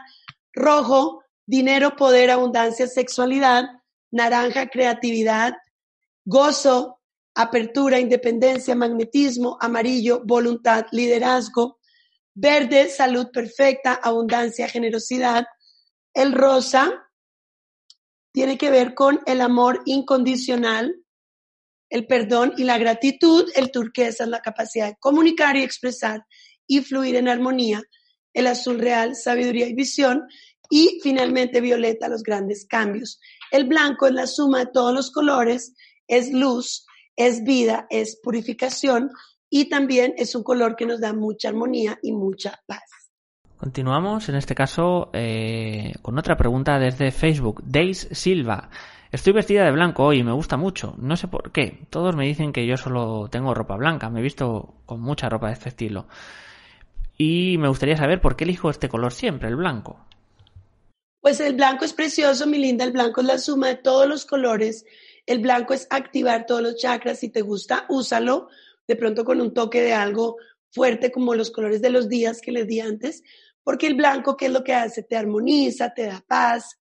[0.53, 3.65] rojo dinero, poder, abundancia, sexualidad,
[4.11, 5.53] naranja, creatividad,
[6.25, 6.99] gozo,
[7.35, 11.79] apertura, independencia, magnetismo, amarillo, voluntad, liderazgo,
[12.33, 15.45] verde, salud perfecta, abundancia, generosidad,
[16.13, 17.09] el rosa
[18.33, 20.95] tiene que ver con el amor incondicional,
[21.89, 26.25] el perdón y la gratitud, el turquesa es la capacidad de comunicar y expresar
[26.67, 27.81] y fluir en armonía,
[28.33, 30.27] el azul real, sabiduría y visión,
[30.69, 33.19] y finalmente violeta, los grandes cambios.
[33.51, 35.73] El blanco es la suma de todos los colores,
[36.07, 39.09] es luz, es vida, es purificación
[39.49, 42.83] y también es un color que nos da mucha armonía y mucha paz.
[43.57, 47.63] Continuamos, en este caso, eh, con otra pregunta desde Facebook.
[47.65, 48.69] Days Silva.
[49.11, 50.93] Estoy vestida de blanco hoy y me gusta mucho.
[50.99, 51.87] No sé por qué.
[51.89, 54.09] Todos me dicen que yo solo tengo ropa blanca.
[54.09, 56.07] Me he visto con mucha ropa de este estilo.
[57.17, 60.05] Y me gustaría saber por qué elijo este color siempre, el blanco.
[61.19, 64.25] Pues el blanco es precioso, mi linda, el blanco es la suma de todos los
[64.25, 64.85] colores.
[65.25, 67.19] El blanco es activar todos los chakras.
[67.19, 68.49] Si te gusta, úsalo
[68.87, 70.37] de pronto con un toque de algo
[70.71, 73.23] fuerte como los colores de los días que les di antes,
[73.63, 75.03] porque el blanco, ¿qué es lo que hace?
[75.03, 76.77] Te armoniza, te da paz,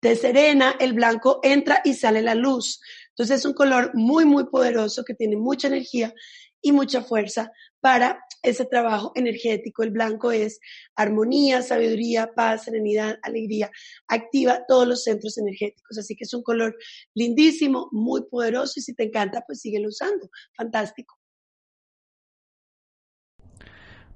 [0.00, 2.80] te serena, el blanco entra y sale la luz.
[3.16, 6.12] Entonces es un color muy, muy poderoso que tiene mucha energía
[6.60, 7.50] y mucha fuerza
[7.80, 9.82] para ese trabajo energético.
[9.82, 10.60] El blanco es
[10.94, 13.70] armonía, sabiduría, paz, serenidad, alegría.
[14.06, 15.96] Activa todos los centros energéticos.
[15.96, 16.76] Así que es un color
[17.14, 20.28] lindísimo, muy poderoso y si te encanta, pues síguelo usando.
[20.54, 21.16] Fantástico.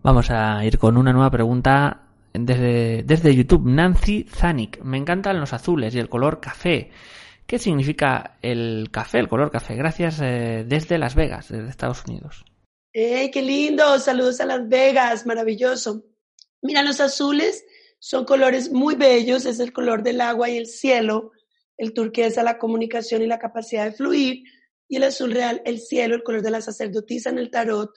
[0.03, 3.67] Vamos a ir con una nueva pregunta desde, desde YouTube.
[3.67, 4.83] Nancy Zanik.
[4.83, 6.91] Me encantan los azules y el color café.
[7.51, 9.75] ¿Qué significa el café, el color café?
[9.75, 12.45] Gracias eh, desde Las Vegas, desde Estados Unidos.
[12.93, 13.99] ¡Ey, qué lindo!
[13.99, 16.05] Saludos a Las Vegas, maravilloso.
[16.63, 17.65] Mira, los azules
[17.99, 21.33] son colores muy bellos, es el color del agua y el cielo,
[21.77, 24.45] el turquesa, la comunicación y la capacidad de fluir,
[24.87, 27.91] y el azul real, el cielo, el color de la sacerdotisa en el tarot,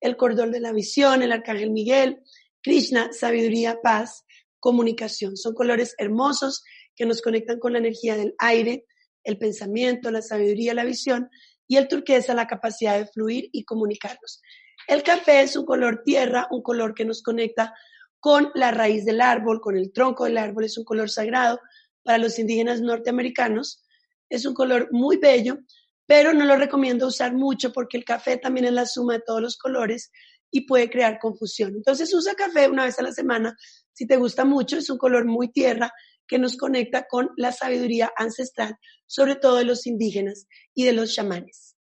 [0.00, 2.24] el cordón de la visión, el arcángel Miguel,
[2.60, 4.24] Krishna, sabiduría, paz,
[4.58, 5.36] comunicación.
[5.36, 6.64] Son colores hermosos
[6.96, 8.84] que nos conectan con la energía del aire,
[9.26, 11.28] el pensamiento, la sabiduría, la visión,
[11.68, 14.40] y el turquesa la capacidad de fluir y comunicarnos.
[14.86, 17.74] El café es un color tierra, un color que nos conecta
[18.20, 21.60] con la raíz del árbol, con el tronco del árbol, es un color sagrado
[22.02, 23.84] para los indígenas norteamericanos.
[24.28, 25.58] Es un color muy bello,
[26.06, 29.42] pero no lo recomiendo usar mucho porque el café también es la suma de todos
[29.42, 30.10] los colores
[30.50, 31.74] y puede crear confusión.
[31.74, 33.56] Entonces usa café una vez a la semana
[33.96, 35.90] si te gusta mucho, es un color muy tierra
[36.28, 41.14] que nos conecta con la sabiduría ancestral, sobre todo de los indígenas y de los
[41.14, 41.76] chamanes.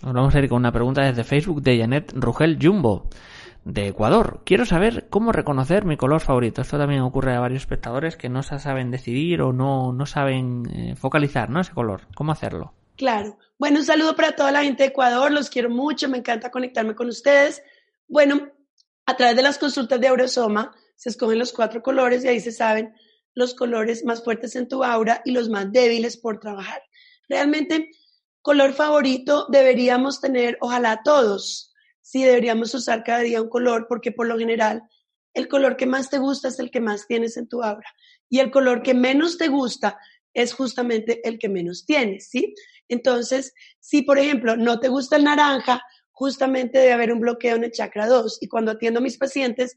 [0.00, 3.10] Ahora vamos a ir con una pregunta desde Facebook de Janet Rugel Jumbo,
[3.66, 4.40] de Ecuador.
[4.46, 6.62] Quiero saber cómo reconocer mi color favorito.
[6.62, 10.96] Esto también ocurre a varios espectadores que no saben decidir o no, no saben eh,
[10.96, 11.60] focalizar ¿no?
[11.60, 12.08] ese color.
[12.14, 12.72] ¿Cómo hacerlo?
[12.96, 13.36] Claro.
[13.58, 15.30] Bueno, un saludo para toda la gente de Ecuador.
[15.30, 16.08] Los quiero mucho.
[16.08, 17.62] Me encanta conectarme con ustedes.
[18.08, 18.53] Bueno,
[19.06, 22.52] a través de las consultas de Aurosoma, se escogen los cuatro colores y ahí se
[22.52, 22.94] saben
[23.34, 26.82] los colores más fuertes en tu aura y los más débiles por trabajar.
[27.28, 27.90] Realmente,
[28.42, 34.26] color favorito deberíamos tener, ojalá todos, sí deberíamos usar cada día un color porque por
[34.26, 34.82] lo general
[35.32, 37.88] el color que más te gusta es el que más tienes en tu aura
[38.28, 39.98] y el color que menos te gusta
[40.32, 42.54] es justamente el que menos tienes, ¿sí?
[42.88, 45.80] Entonces, si por ejemplo no te gusta el naranja,
[46.14, 49.76] justamente debe haber un bloqueo en el chakra 2 y cuando atiendo a mis pacientes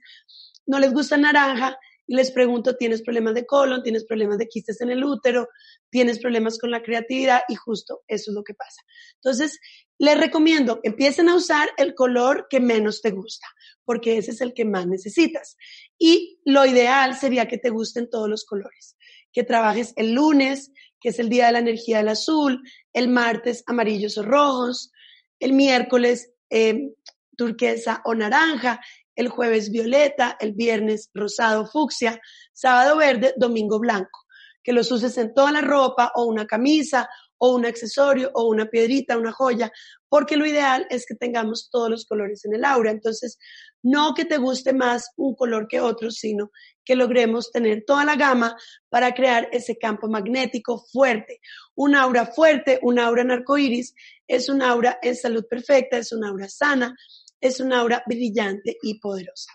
[0.65, 3.83] no les gusta naranja y les pregunto, ¿tienes problemas de colon?
[3.83, 5.49] ¿Tienes problemas de quistes en el útero?
[5.89, 7.41] ¿Tienes problemas con la creatividad?
[7.49, 8.81] Y justo eso es lo que pasa.
[9.15, 9.59] Entonces,
[9.97, 13.47] les recomiendo, empiecen a usar el color que menos te gusta,
[13.83, 15.57] porque ese es el que más necesitas.
[15.97, 18.95] Y lo ideal sería que te gusten todos los colores,
[19.33, 20.71] que trabajes el lunes,
[21.01, 22.61] que es el día de la energía del azul,
[22.93, 24.91] el martes amarillos o rojos,
[25.39, 26.91] el miércoles eh,
[27.35, 28.79] turquesa o naranja,
[29.15, 32.19] el jueves violeta, el viernes rosado fucsia,
[32.53, 34.25] sábado verde, domingo blanco.
[34.63, 38.65] Que los uses en toda la ropa o una camisa o un accesorio o una
[38.65, 39.71] piedrita, una joya,
[40.09, 42.91] porque lo ideal es que tengamos todos los colores en el aura.
[42.91, 43.37] Entonces,
[43.83, 46.51] no que te guste más un color que otro, sino
[46.83, 48.55] que logremos tener toda la gama
[48.89, 51.39] para crear ese campo magnético fuerte.
[51.75, 53.93] Un aura fuerte, un aura narcoiris,
[54.27, 56.95] es un aura en salud perfecta, es un aura sana,
[57.39, 59.51] es una aura brillante y poderosa.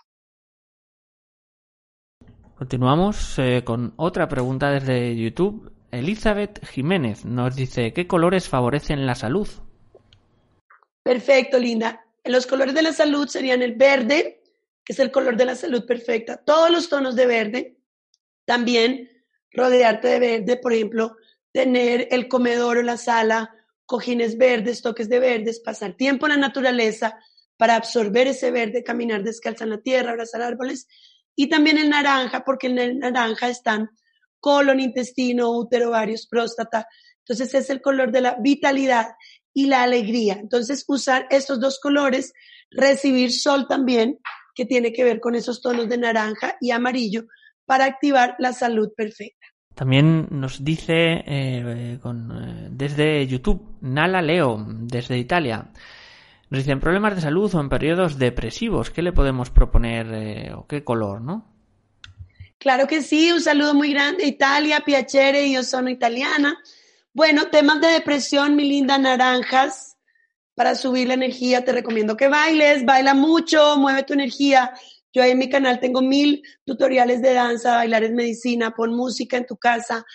[2.55, 5.73] Continuamos eh, con otra pregunta desde YouTube.
[5.93, 9.47] Elizabeth Jiménez nos dice, ¿qué colores favorecen la salud?
[11.03, 12.03] Perfecto, Linda.
[12.23, 14.41] Los colores de la salud serían el verde,
[14.83, 17.77] que es el color de la salud perfecta, todos los tonos de verde.
[18.43, 19.07] También
[19.51, 21.15] rodearte de verde, por ejemplo,
[21.51, 23.53] tener el comedor o la sala,
[23.85, 27.19] cojines verdes, toques de verdes, pasar tiempo en la naturaleza,
[27.55, 30.87] para absorber ese verde, caminar descalza en la tierra, abrazar árboles.
[31.35, 33.91] Y también el naranja, porque en el naranja están
[34.43, 36.85] colon, intestino, útero, ovarios, próstata.
[37.19, 39.15] Entonces es el color de la vitalidad
[39.53, 40.33] y la alegría.
[40.33, 42.33] Entonces usar estos dos colores,
[42.69, 44.19] recibir sol también,
[44.53, 47.23] que tiene que ver con esos tonos de naranja y amarillo,
[47.65, 49.47] para activar la salud perfecta.
[49.73, 51.99] También nos dice eh, eh,
[52.69, 55.71] desde YouTube, Nala Leo, desde Italia.
[56.49, 58.91] Nos dicen problemas de salud o en periodos depresivos.
[58.91, 61.52] ¿Qué le podemos proponer eh, o qué color, no?
[62.63, 64.25] Claro que sí, un saludo muy grande.
[64.25, 66.57] Italia, Piacere, yo soy italiana.
[67.13, 69.97] Bueno, temas de depresión, mi linda naranjas.
[70.55, 74.71] Para subir la energía te recomiendo que bailes, baila mucho, mueve tu energía.
[75.11, 79.35] Yo ahí en mi canal tengo mil tutoriales de danza, bailar es medicina, pon música
[79.35, 80.05] en tu casa,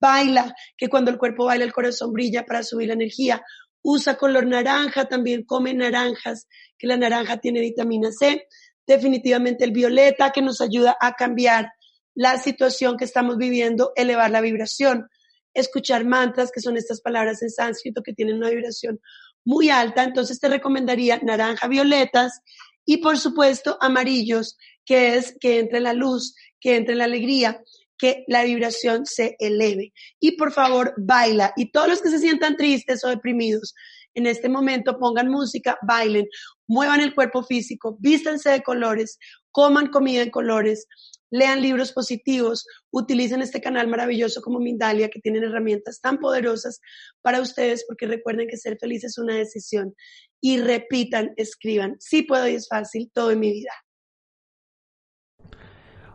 [0.00, 3.44] baila, que cuando el cuerpo baila el corazón brilla para subir la energía
[3.82, 8.46] usa color naranja, también come naranjas, que la naranja tiene vitamina C,
[8.86, 11.70] definitivamente el violeta que nos ayuda a cambiar
[12.18, 15.08] la situación que estamos viviendo, elevar la vibración,
[15.54, 18.98] escuchar mantras, que son estas palabras en sánscrito que tienen una vibración
[19.44, 22.40] muy alta, entonces te recomendaría naranja, violetas
[22.84, 27.62] y por supuesto amarillos, que es que entre la luz, que entre la alegría
[27.96, 29.92] que la vibración se eleve.
[30.18, 31.52] Y por favor, baila.
[31.56, 33.74] Y todos los que se sientan tristes o deprimidos,
[34.14, 36.26] en este momento pongan música, bailen,
[36.66, 39.18] muevan el cuerpo físico, vístanse de colores,
[39.50, 40.86] coman comida en colores,
[41.30, 46.80] lean libros positivos, utilicen este canal maravilloso como Mindalia, que tienen herramientas tan poderosas
[47.22, 49.94] para ustedes, porque recuerden que ser feliz es una decisión.
[50.40, 53.72] Y repitan, escriban, sí puedo y es fácil, todo en mi vida.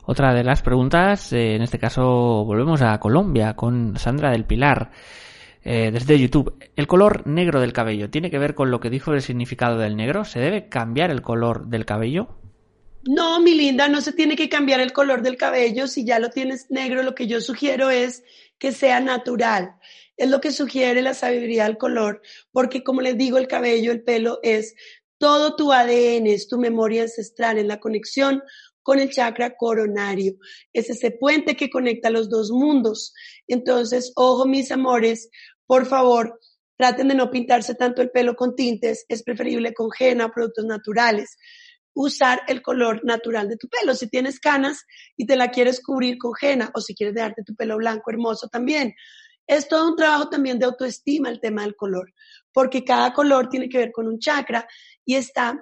[0.06, 4.92] Otra de las preguntas, eh, en este caso volvemos a Colombia con Sandra del Pilar.
[5.64, 9.14] Eh, desde YouTube, ¿el color negro del cabello tiene que ver con lo que dijo
[9.14, 10.26] el significado del negro?
[10.26, 12.43] ¿Se debe cambiar el color del cabello?
[13.06, 15.88] No, mi linda, no se tiene que cambiar el color del cabello.
[15.88, 18.24] Si ya lo tienes negro, lo que yo sugiero es
[18.58, 19.76] que sea natural.
[20.16, 24.04] Es lo que sugiere la sabiduría del color, porque como les digo, el cabello, el
[24.04, 24.76] pelo es
[25.18, 28.42] todo tu ADN, es tu memoria ancestral, es la conexión
[28.84, 30.36] con el chakra coronario.
[30.72, 33.14] Es ese puente que conecta los dos mundos.
[33.48, 35.30] Entonces, ojo, mis amores,
[35.66, 36.40] por favor,
[36.78, 39.06] traten de no pintarse tanto el pelo con tintes.
[39.10, 41.38] Es preferible con henna, productos naturales.
[41.96, 43.94] Usar el color natural de tu pelo.
[43.94, 44.84] Si tienes canas
[45.16, 48.48] y te la quieres cubrir con henna o si quieres dejarte tu pelo blanco hermoso
[48.48, 48.94] también.
[49.46, 52.14] Es todo un trabajo también de autoestima el tema del color,
[52.54, 54.68] porque cada color tiene que ver con un chakra
[55.06, 55.62] y está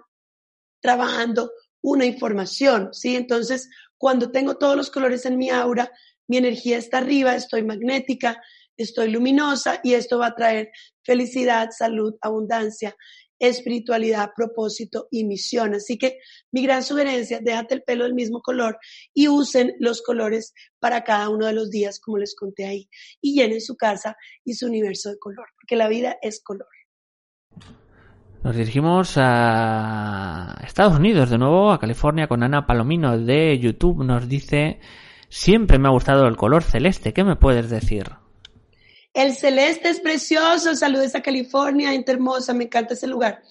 [0.82, 3.16] trabajando una información, ¿sí?
[3.16, 5.92] Entonces, cuando tengo todos los colores en mi aura,
[6.28, 8.42] mi energía está arriba, estoy magnética,
[8.78, 10.72] estoy luminosa y esto va a traer
[11.04, 12.96] felicidad, salud, abundancia,
[13.42, 15.74] espiritualidad, propósito y misión.
[15.74, 16.20] Así que
[16.52, 18.78] mi gran sugerencia, déjate el pelo del mismo color
[19.14, 22.88] y usen los colores para cada uno de los días, como les conté ahí,
[23.20, 24.16] y llenen su casa
[24.46, 26.68] y su universo de color, porque la vida es color.
[28.44, 34.04] Nos dirigimos a Estados Unidos de nuevo, a California, con Ana Palomino de YouTube.
[34.04, 34.80] Nos dice,
[35.30, 37.14] siempre me ha gustado el color celeste.
[37.14, 38.21] ¿Qué me puedes decir?
[39.14, 40.76] El celeste es precioso.
[40.76, 42.54] Saludos a California, hermosa.
[42.54, 43.42] Me encanta ese lugar.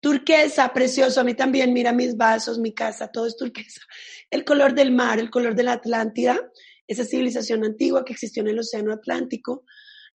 [0.00, 1.20] Turquesa, precioso.
[1.20, 3.82] A mí también, mira mis vasos, mi casa, todo es turquesa.
[4.30, 6.40] El color del mar, el color de la Atlántida,
[6.86, 9.64] esa civilización antigua que existió en el Océano Atlántico.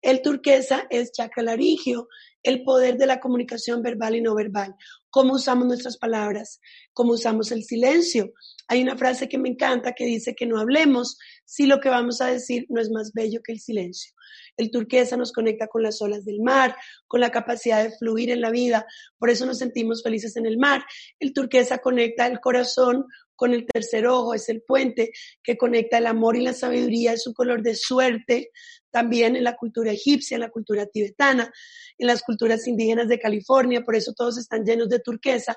[0.00, 2.08] El turquesa es chakra laringio,
[2.42, 4.74] el poder de la comunicación verbal y no verbal.
[5.10, 6.60] Cómo usamos nuestras palabras,
[6.92, 8.32] cómo usamos el silencio.
[8.68, 12.20] Hay una frase que me encanta que dice que no hablemos si lo que vamos
[12.20, 14.12] a decir no es más bello que el silencio.
[14.56, 16.76] El turquesa nos conecta con las olas del mar,
[17.06, 18.84] con la capacidad de fluir en la vida.
[19.18, 20.84] Por eso nos sentimos felices en el mar.
[21.20, 26.06] El turquesa conecta el corazón con el tercer ojo, es el puente que conecta el
[26.06, 28.50] amor y la sabiduría, es un color de suerte,
[28.90, 31.52] también en la cultura egipcia, en la cultura tibetana,
[31.98, 35.56] en las culturas indígenas de California, por eso todos están llenos de turquesa.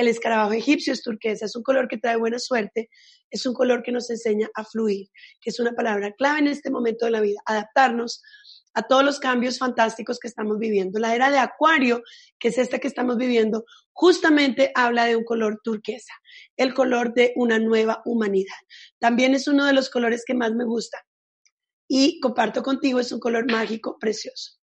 [0.00, 2.88] El escarabajo egipcio es turquesa, es un color que trae buena suerte,
[3.30, 5.08] es un color que nos enseña a fluir,
[5.42, 8.22] que es una palabra clave en este momento de la vida, adaptarnos
[8.72, 10.98] a todos los cambios fantásticos que estamos viviendo.
[10.98, 12.00] La era de Acuario,
[12.38, 16.14] que es esta que estamos viviendo, justamente habla de un color turquesa,
[16.56, 18.56] el color de una nueva humanidad.
[19.00, 20.96] También es uno de los colores que más me gusta
[21.86, 24.59] y comparto contigo, es un color mágico, precioso.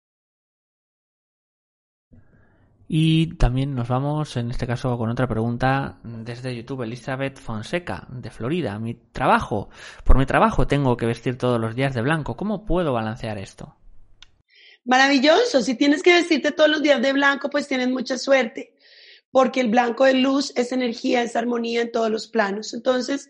[2.87, 6.83] Y también nos vamos, en este caso, con otra pregunta desde YouTube.
[6.83, 8.79] Elizabeth Fonseca, de Florida.
[8.79, 9.69] Mi trabajo,
[10.05, 12.37] por mi trabajo tengo que vestir todos los días de blanco.
[12.37, 13.75] ¿Cómo puedo balancear esto?
[14.85, 15.61] Maravilloso.
[15.61, 18.73] Si tienes que vestirte todos los días de blanco, pues tienes mucha suerte,
[19.31, 22.73] porque el blanco de luz es energía, es armonía en todos los planos.
[22.73, 23.27] Entonces,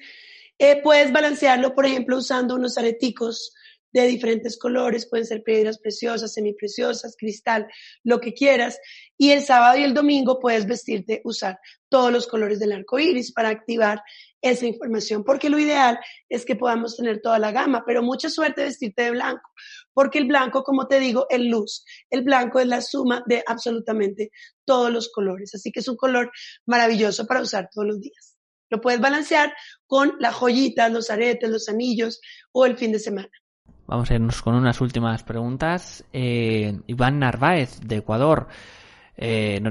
[0.60, 3.56] eh, puedes balancearlo, por ejemplo, usando unos areticos
[4.04, 7.68] de diferentes colores, pueden ser piedras preciosas, semipreciosas, cristal,
[8.04, 8.80] lo que quieras.
[9.18, 13.32] Y el sábado y el domingo puedes vestirte, usar todos los colores del arco iris
[13.32, 14.02] para activar
[14.42, 18.64] esa información, porque lo ideal es que podamos tener toda la gama, pero mucha suerte
[18.64, 19.50] vestirte de blanco,
[19.94, 21.86] porque el blanco, como te digo, es luz.
[22.10, 24.32] El blanco es la suma de absolutamente
[24.66, 26.32] todos los colores, así que es un color
[26.66, 28.38] maravilloso para usar todos los días.
[28.70, 29.54] Lo puedes balancear
[29.86, 32.20] con las joyitas, los aretes, los anillos
[32.52, 33.32] o el fin de semana.
[33.88, 36.04] Vamos a irnos con unas últimas preguntas.
[36.12, 38.48] Eh, Iván Narváez, de Ecuador.
[39.16, 39.62] Eh,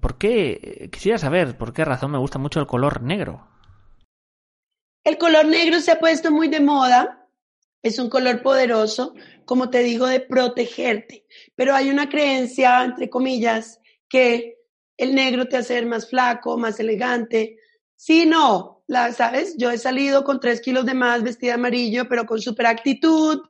[0.00, 0.88] ¿por qué?
[0.92, 3.48] Quisiera saber por qué razón me gusta mucho el color negro.
[5.02, 7.26] El color negro se ha puesto muy de moda.
[7.82, 9.14] Es un color poderoso,
[9.46, 11.24] como te digo, de protegerte.
[11.54, 14.58] Pero hay una creencia, entre comillas, que
[14.98, 17.56] el negro te hace ser más flaco, más elegante.
[18.00, 19.56] Sí, no, la, ¿sabes?
[19.58, 23.40] Yo he salido con tres kilos de más vestida de amarillo, pero con super actitud,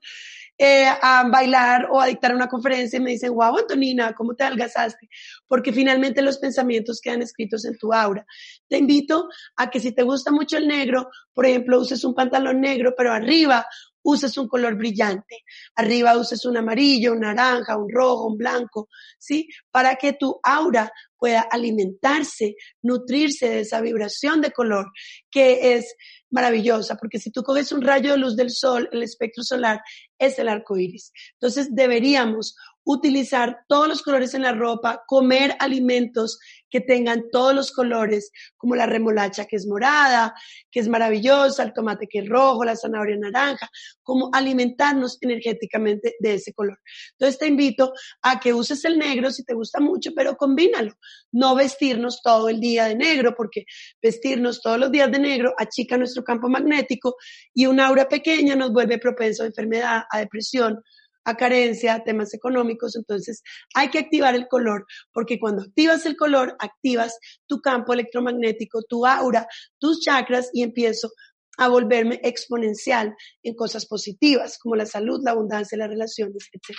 [0.57, 4.44] eh, a bailar o a dictar una conferencia y me dicen, wow, Antonina, ¿cómo te
[4.44, 5.11] algazaste?
[5.46, 8.24] Porque finalmente los pensamientos quedan escritos en tu aura.
[8.68, 12.62] Te invito a que si te gusta mucho el negro, por ejemplo, uses un pantalón
[12.62, 13.66] negro, pero arriba
[14.03, 15.44] uses un color brillante.
[15.76, 18.88] Arriba uses un amarillo, un naranja, un rojo, un blanco,
[19.18, 19.49] ¿sí?
[19.70, 24.86] Para que tu aura pueda alimentarse, nutrirse de esa vibración de color
[25.30, 25.94] que es
[26.30, 29.80] maravillosa, porque si tú coges un rayo de luz del sol, el espectro solar
[30.18, 31.12] es el arco iris.
[31.34, 36.38] Entonces deberíamos utilizar todos los colores en la ropa, comer alimentos
[36.71, 40.35] que tengan todos los colores, como la remolacha que es morada,
[40.71, 43.69] que es maravillosa, el tomate que es rojo, la zanahoria naranja,
[44.03, 46.79] como alimentarnos energéticamente de ese color.
[47.12, 47.93] Entonces te invito
[48.23, 50.95] a que uses el negro si te gusta mucho, pero combínalo.
[51.33, 53.64] No vestirnos todo el día de negro, porque
[54.03, 57.16] vestirnos todos los días de negro achica nuestro campo magnético
[57.55, 60.83] y una aura pequeña nos vuelve propenso a enfermedad, a depresión,
[61.29, 62.97] a carencia, temas económicos.
[62.97, 63.43] Entonces
[63.74, 69.07] hay que activar el color, porque cuando activas el color, activas tu campo electromagnético, tu
[69.07, 69.47] aura,
[69.79, 71.11] tus chakras y empiezo
[71.59, 76.76] a volverme exponencial en cosas positivas como la salud, la abundancia, las relaciones, etc.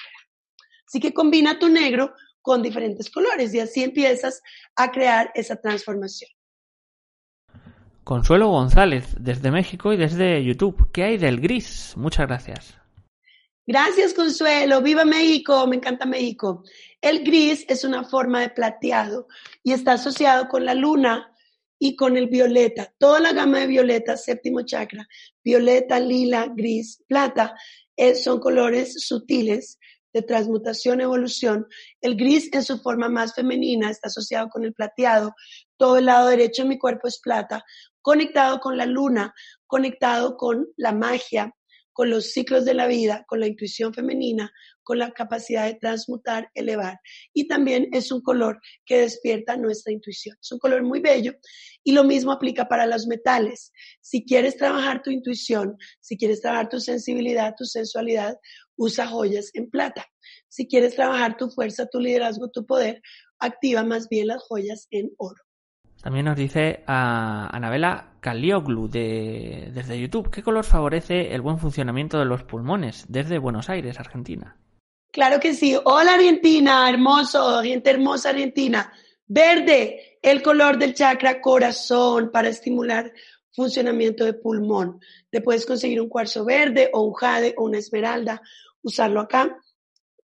[0.88, 4.42] Así que combina tu negro con diferentes colores y así empiezas
[4.76, 6.32] a crear esa transformación.
[8.04, 10.90] Consuelo González, desde México y desde YouTube.
[10.92, 11.94] ¿Qué hay del gris?
[11.96, 12.80] Muchas gracias.
[13.72, 14.82] Gracias, Consuelo.
[14.82, 15.68] Viva México.
[15.68, 16.64] Me encanta México.
[17.02, 19.28] El gris es una forma de plateado
[19.62, 21.32] y está asociado con la luna
[21.78, 22.92] y con el violeta.
[22.98, 25.08] Toda la gama de violeta, séptimo chakra,
[25.44, 27.56] violeta, lila, gris, plata,
[27.96, 29.78] eh, son colores sutiles
[30.14, 31.68] de transmutación, evolución.
[32.02, 35.36] El gris en su forma más femenina está asociado con el plateado.
[35.78, 37.64] Todo el lado derecho de mi cuerpo es plata,
[38.02, 39.36] conectado con la luna,
[39.68, 41.54] conectado con la magia,
[41.94, 44.52] con los ciclos de la vida, con la intuición femenina,
[44.84, 47.00] con la capacidad de transmutar, elevar.
[47.34, 50.38] Y también es un color que despierta nuestra intuición.
[50.42, 51.34] Es un color muy bello
[51.84, 53.72] y lo mismo aplica para los metales.
[54.02, 58.38] Si quieres trabajar tu intuición, si quieres trabajar tu sensibilidad, tu sensualidad,
[58.78, 60.06] usa joyas en plata.
[60.48, 63.02] Si quieres trabajar tu fuerza, tu liderazgo, tu poder,
[63.40, 65.49] activa más bien las joyas en oro.
[66.02, 72.18] También nos dice a Anabela Calioglu de, desde YouTube, ¿qué color favorece el buen funcionamiento
[72.18, 74.56] de los pulmones desde Buenos Aires, Argentina?
[75.12, 75.76] Claro que sí.
[75.84, 78.94] Hola Argentina, hermoso, gente hermosa Argentina.
[79.28, 83.12] Verde, el color del chakra corazón para estimular
[83.52, 85.02] funcionamiento de pulmón.
[85.30, 88.42] Te puedes conseguir un cuarzo verde o un jade o una esmeralda,
[88.82, 89.58] usarlo acá,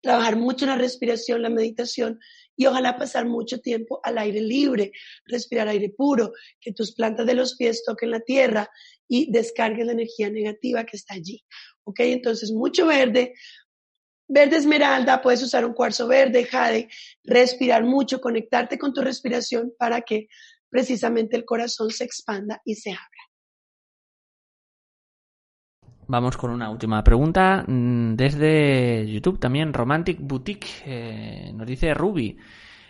[0.01, 2.19] trabajar mucho la respiración, la meditación
[2.55, 4.91] y ojalá pasar mucho tiempo al aire libre,
[5.25, 8.69] respirar aire puro, que tus plantas de los pies toquen la tierra
[9.07, 11.43] y descarguen la energía negativa que está allí.
[11.83, 11.99] ¿Ok?
[12.01, 13.33] Entonces, mucho verde.
[14.27, 16.87] Verde esmeralda, puedes usar un cuarzo verde, jade,
[17.23, 20.27] respirar mucho, conectarte con tu respiración para que
[20.69, 23.32] precisamente el corazón se expanda y se abra.
[26.07, 30.67] Vamos con una última pregunta mm, desde YouTube también, Romantic Boutique.
[30.85, 32.37] Eh, nos dice Ruby.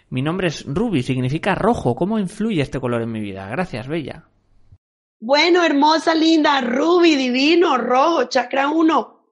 [0.10, 1.96] Mi nombre es Ruby, significa rojo.
[1.96, 3.48] ¿Cómo influye este color en mi vida?
[3.48, 4.28] Gracias, Bella.
[5.20, 9.26] Bueno, hermosa, linda, Ruby, divino, rojo, chakra 1.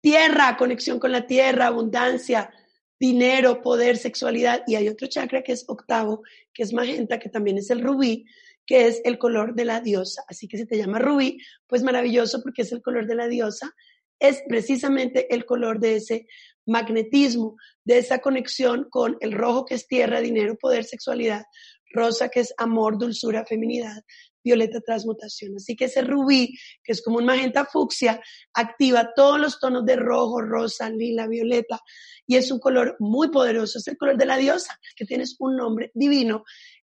[0.00, 2.50] Tierra, conexión con la tierra, abundancia,
[2.98, 4.62] dinero, poder, sexualidad.
[4.66, 6.22] Y hay otro chakra que es octavo,
[6.52, 8.26] que es magenta, que también es el rubí,
[8.66, 10.24] que es el color de la diosa.
[10.28, 13.72] Así que si te llama rubí, pues maravilloso porque es el color de la diosa.
[14.18, 16.26] Es precisamente el color de ese
[16.66, 21.44] magnetismo, de esa conexión con el rojo que es tierra, dinero, poder, sexualidad,
[21.92, 24.02] rosa que es amor, dulzura, feminidad,
[24.42, 25.54] violeta, transmutación.
[25.56, 28.20] Así que ese rubí, que es como un magenta fucsia,
[28.54, 31.80] activa todos los tonos de rojo, rosa, lila, violeta,
[32.26, 35.56] y es un color muy poderoso, es el color de la diosa, que tienes un
[35.56, 36.44] nombre divino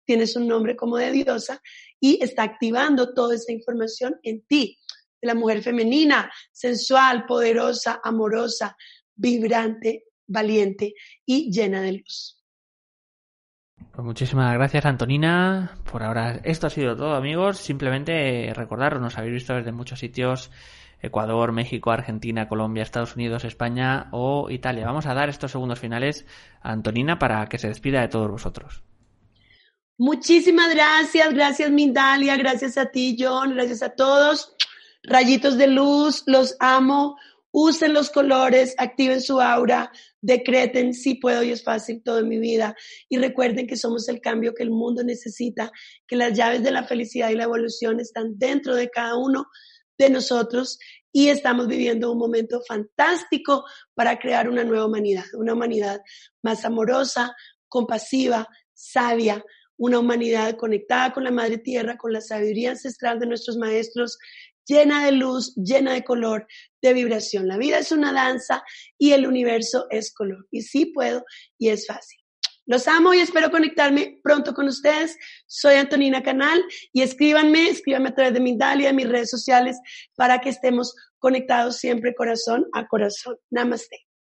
[0.04, 1.60] tienes un nombre como de diosa
[2.00, 4.78] y está activando toda esa información en ti,
[5.20, 8.76] de la mujer femenina, sensual, poderosa, amorosa,
[9.14, 10.94] vibrante, valiente
[11.24, 12.38] y llena de luz.
[13.92, 15.76] Pues muchísimas gracias Antonina.
[15.90, 17.58] Por ahora esto ha sido todo amigos.
[17.58, 20.50] Simplemente recordaros, nos habéis visto desde muchos sitios.
[21.02, 24.86] Ecuador, México, Argentina, Colombia, Estados Unidos, España o Italia.
[24.86, 26.26] Vamos a dar estos segundos finales
[26.62, 28.84] a Antonina para que se despida de todos vosotros.
[29.98, 34.54] Muchísimas gracias, gracias Mindalia, gracias a ti John, gracias a todos.
[35.02, 37.16] Rayitos de luz, los amo.
[37.54, 42.74] Usen los colores, activen su aura, decreten si puedo y es fácil todo mi vida.
[43.10, 45.70] Y recuerden que somos el cambio que el mundo necesita,
[46.06, 49.48] que las llaves de la felicidad y la evolución están dentro de cada uno
[49.98, 50.78] de nosotros
[51.12, 53.64] y estamos viviendo un momento fantástico
[53.94, 56.00] para crear una nueva humanidad, una humanidad
[56.42, 57.36] más amorosa,
[57.68, 59.44] compasiva, sabia,
[59.82, 64.16] una humanidad conectada con la Madre Tierra, con la sabiduría ancestral de nuestros maestros,
[64.64, 66.46] llena de luz, llena de color,
[66.80, 67.48] de vibración.
[67.48, 68.62] La vida es una danza
[68.96, 70.46] y el universo es color.
[70.52, 71.24] Y sí puedo
[71.58, 72.20] y es fácil.
[72.64, 75.18] Los amo y espero conectarme pronto con ustedes.
[75.48, 76.62] Soy Antonina Canal
[76.92, 79.80] y escríbanme, escríbanme a través de mi Dalia, de mis redes sociales,
[80.14, 83.36] para que estemos conectados siempre corazón a corazón.
[83.50, 84.11] Namaste.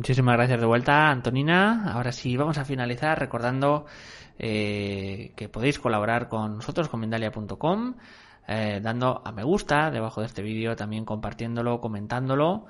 [0.00, 1.92] Muchísimas gracias de vuelta, Antonina.
[1.92, 3.84] Ahora sí, vamos a finalizar recordando
[4.38, 7.96] eh, que podéis colaborar con nosotros, con Mindalia.com,
[8.48, 12.64] eh, dando a me gusta debajo de este vídeo, también compartiéndolo, comentándolo,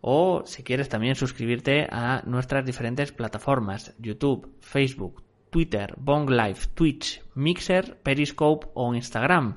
[0.00, 7.22] o si quieres también suscribirte a nuestras diferentes plataformas, YouTube, Facebook, Twitter, Bong Live, Twitch,
[7.36, 9.54] Mixer, Periscope o Instagram.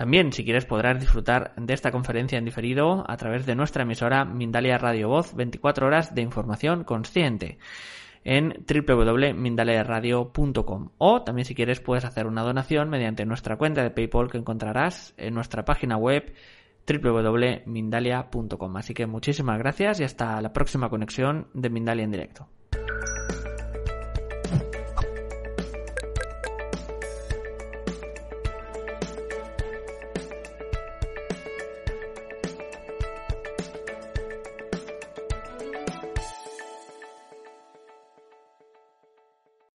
[0.00, 4.24] También, si quieres, podrás disfrutar de esta conferencia en diferido a través de nuestra emisora
[4.24, 7.58] Mindalia Radio Voz, 24 horas de información consciente
[8.24, 14.30] en www.mindaliaradio.com o también si quieres puedes hacer una donación mediante nuestra cuenta de PayPal
[14.30, 16.32] que encontrarás en nuestra página web
[16.88, 18.76] www.mindalia.com.
[18.78, 22.48] Así que muchísimas gracias y hasta la próxima conexión de Mindalia en directo.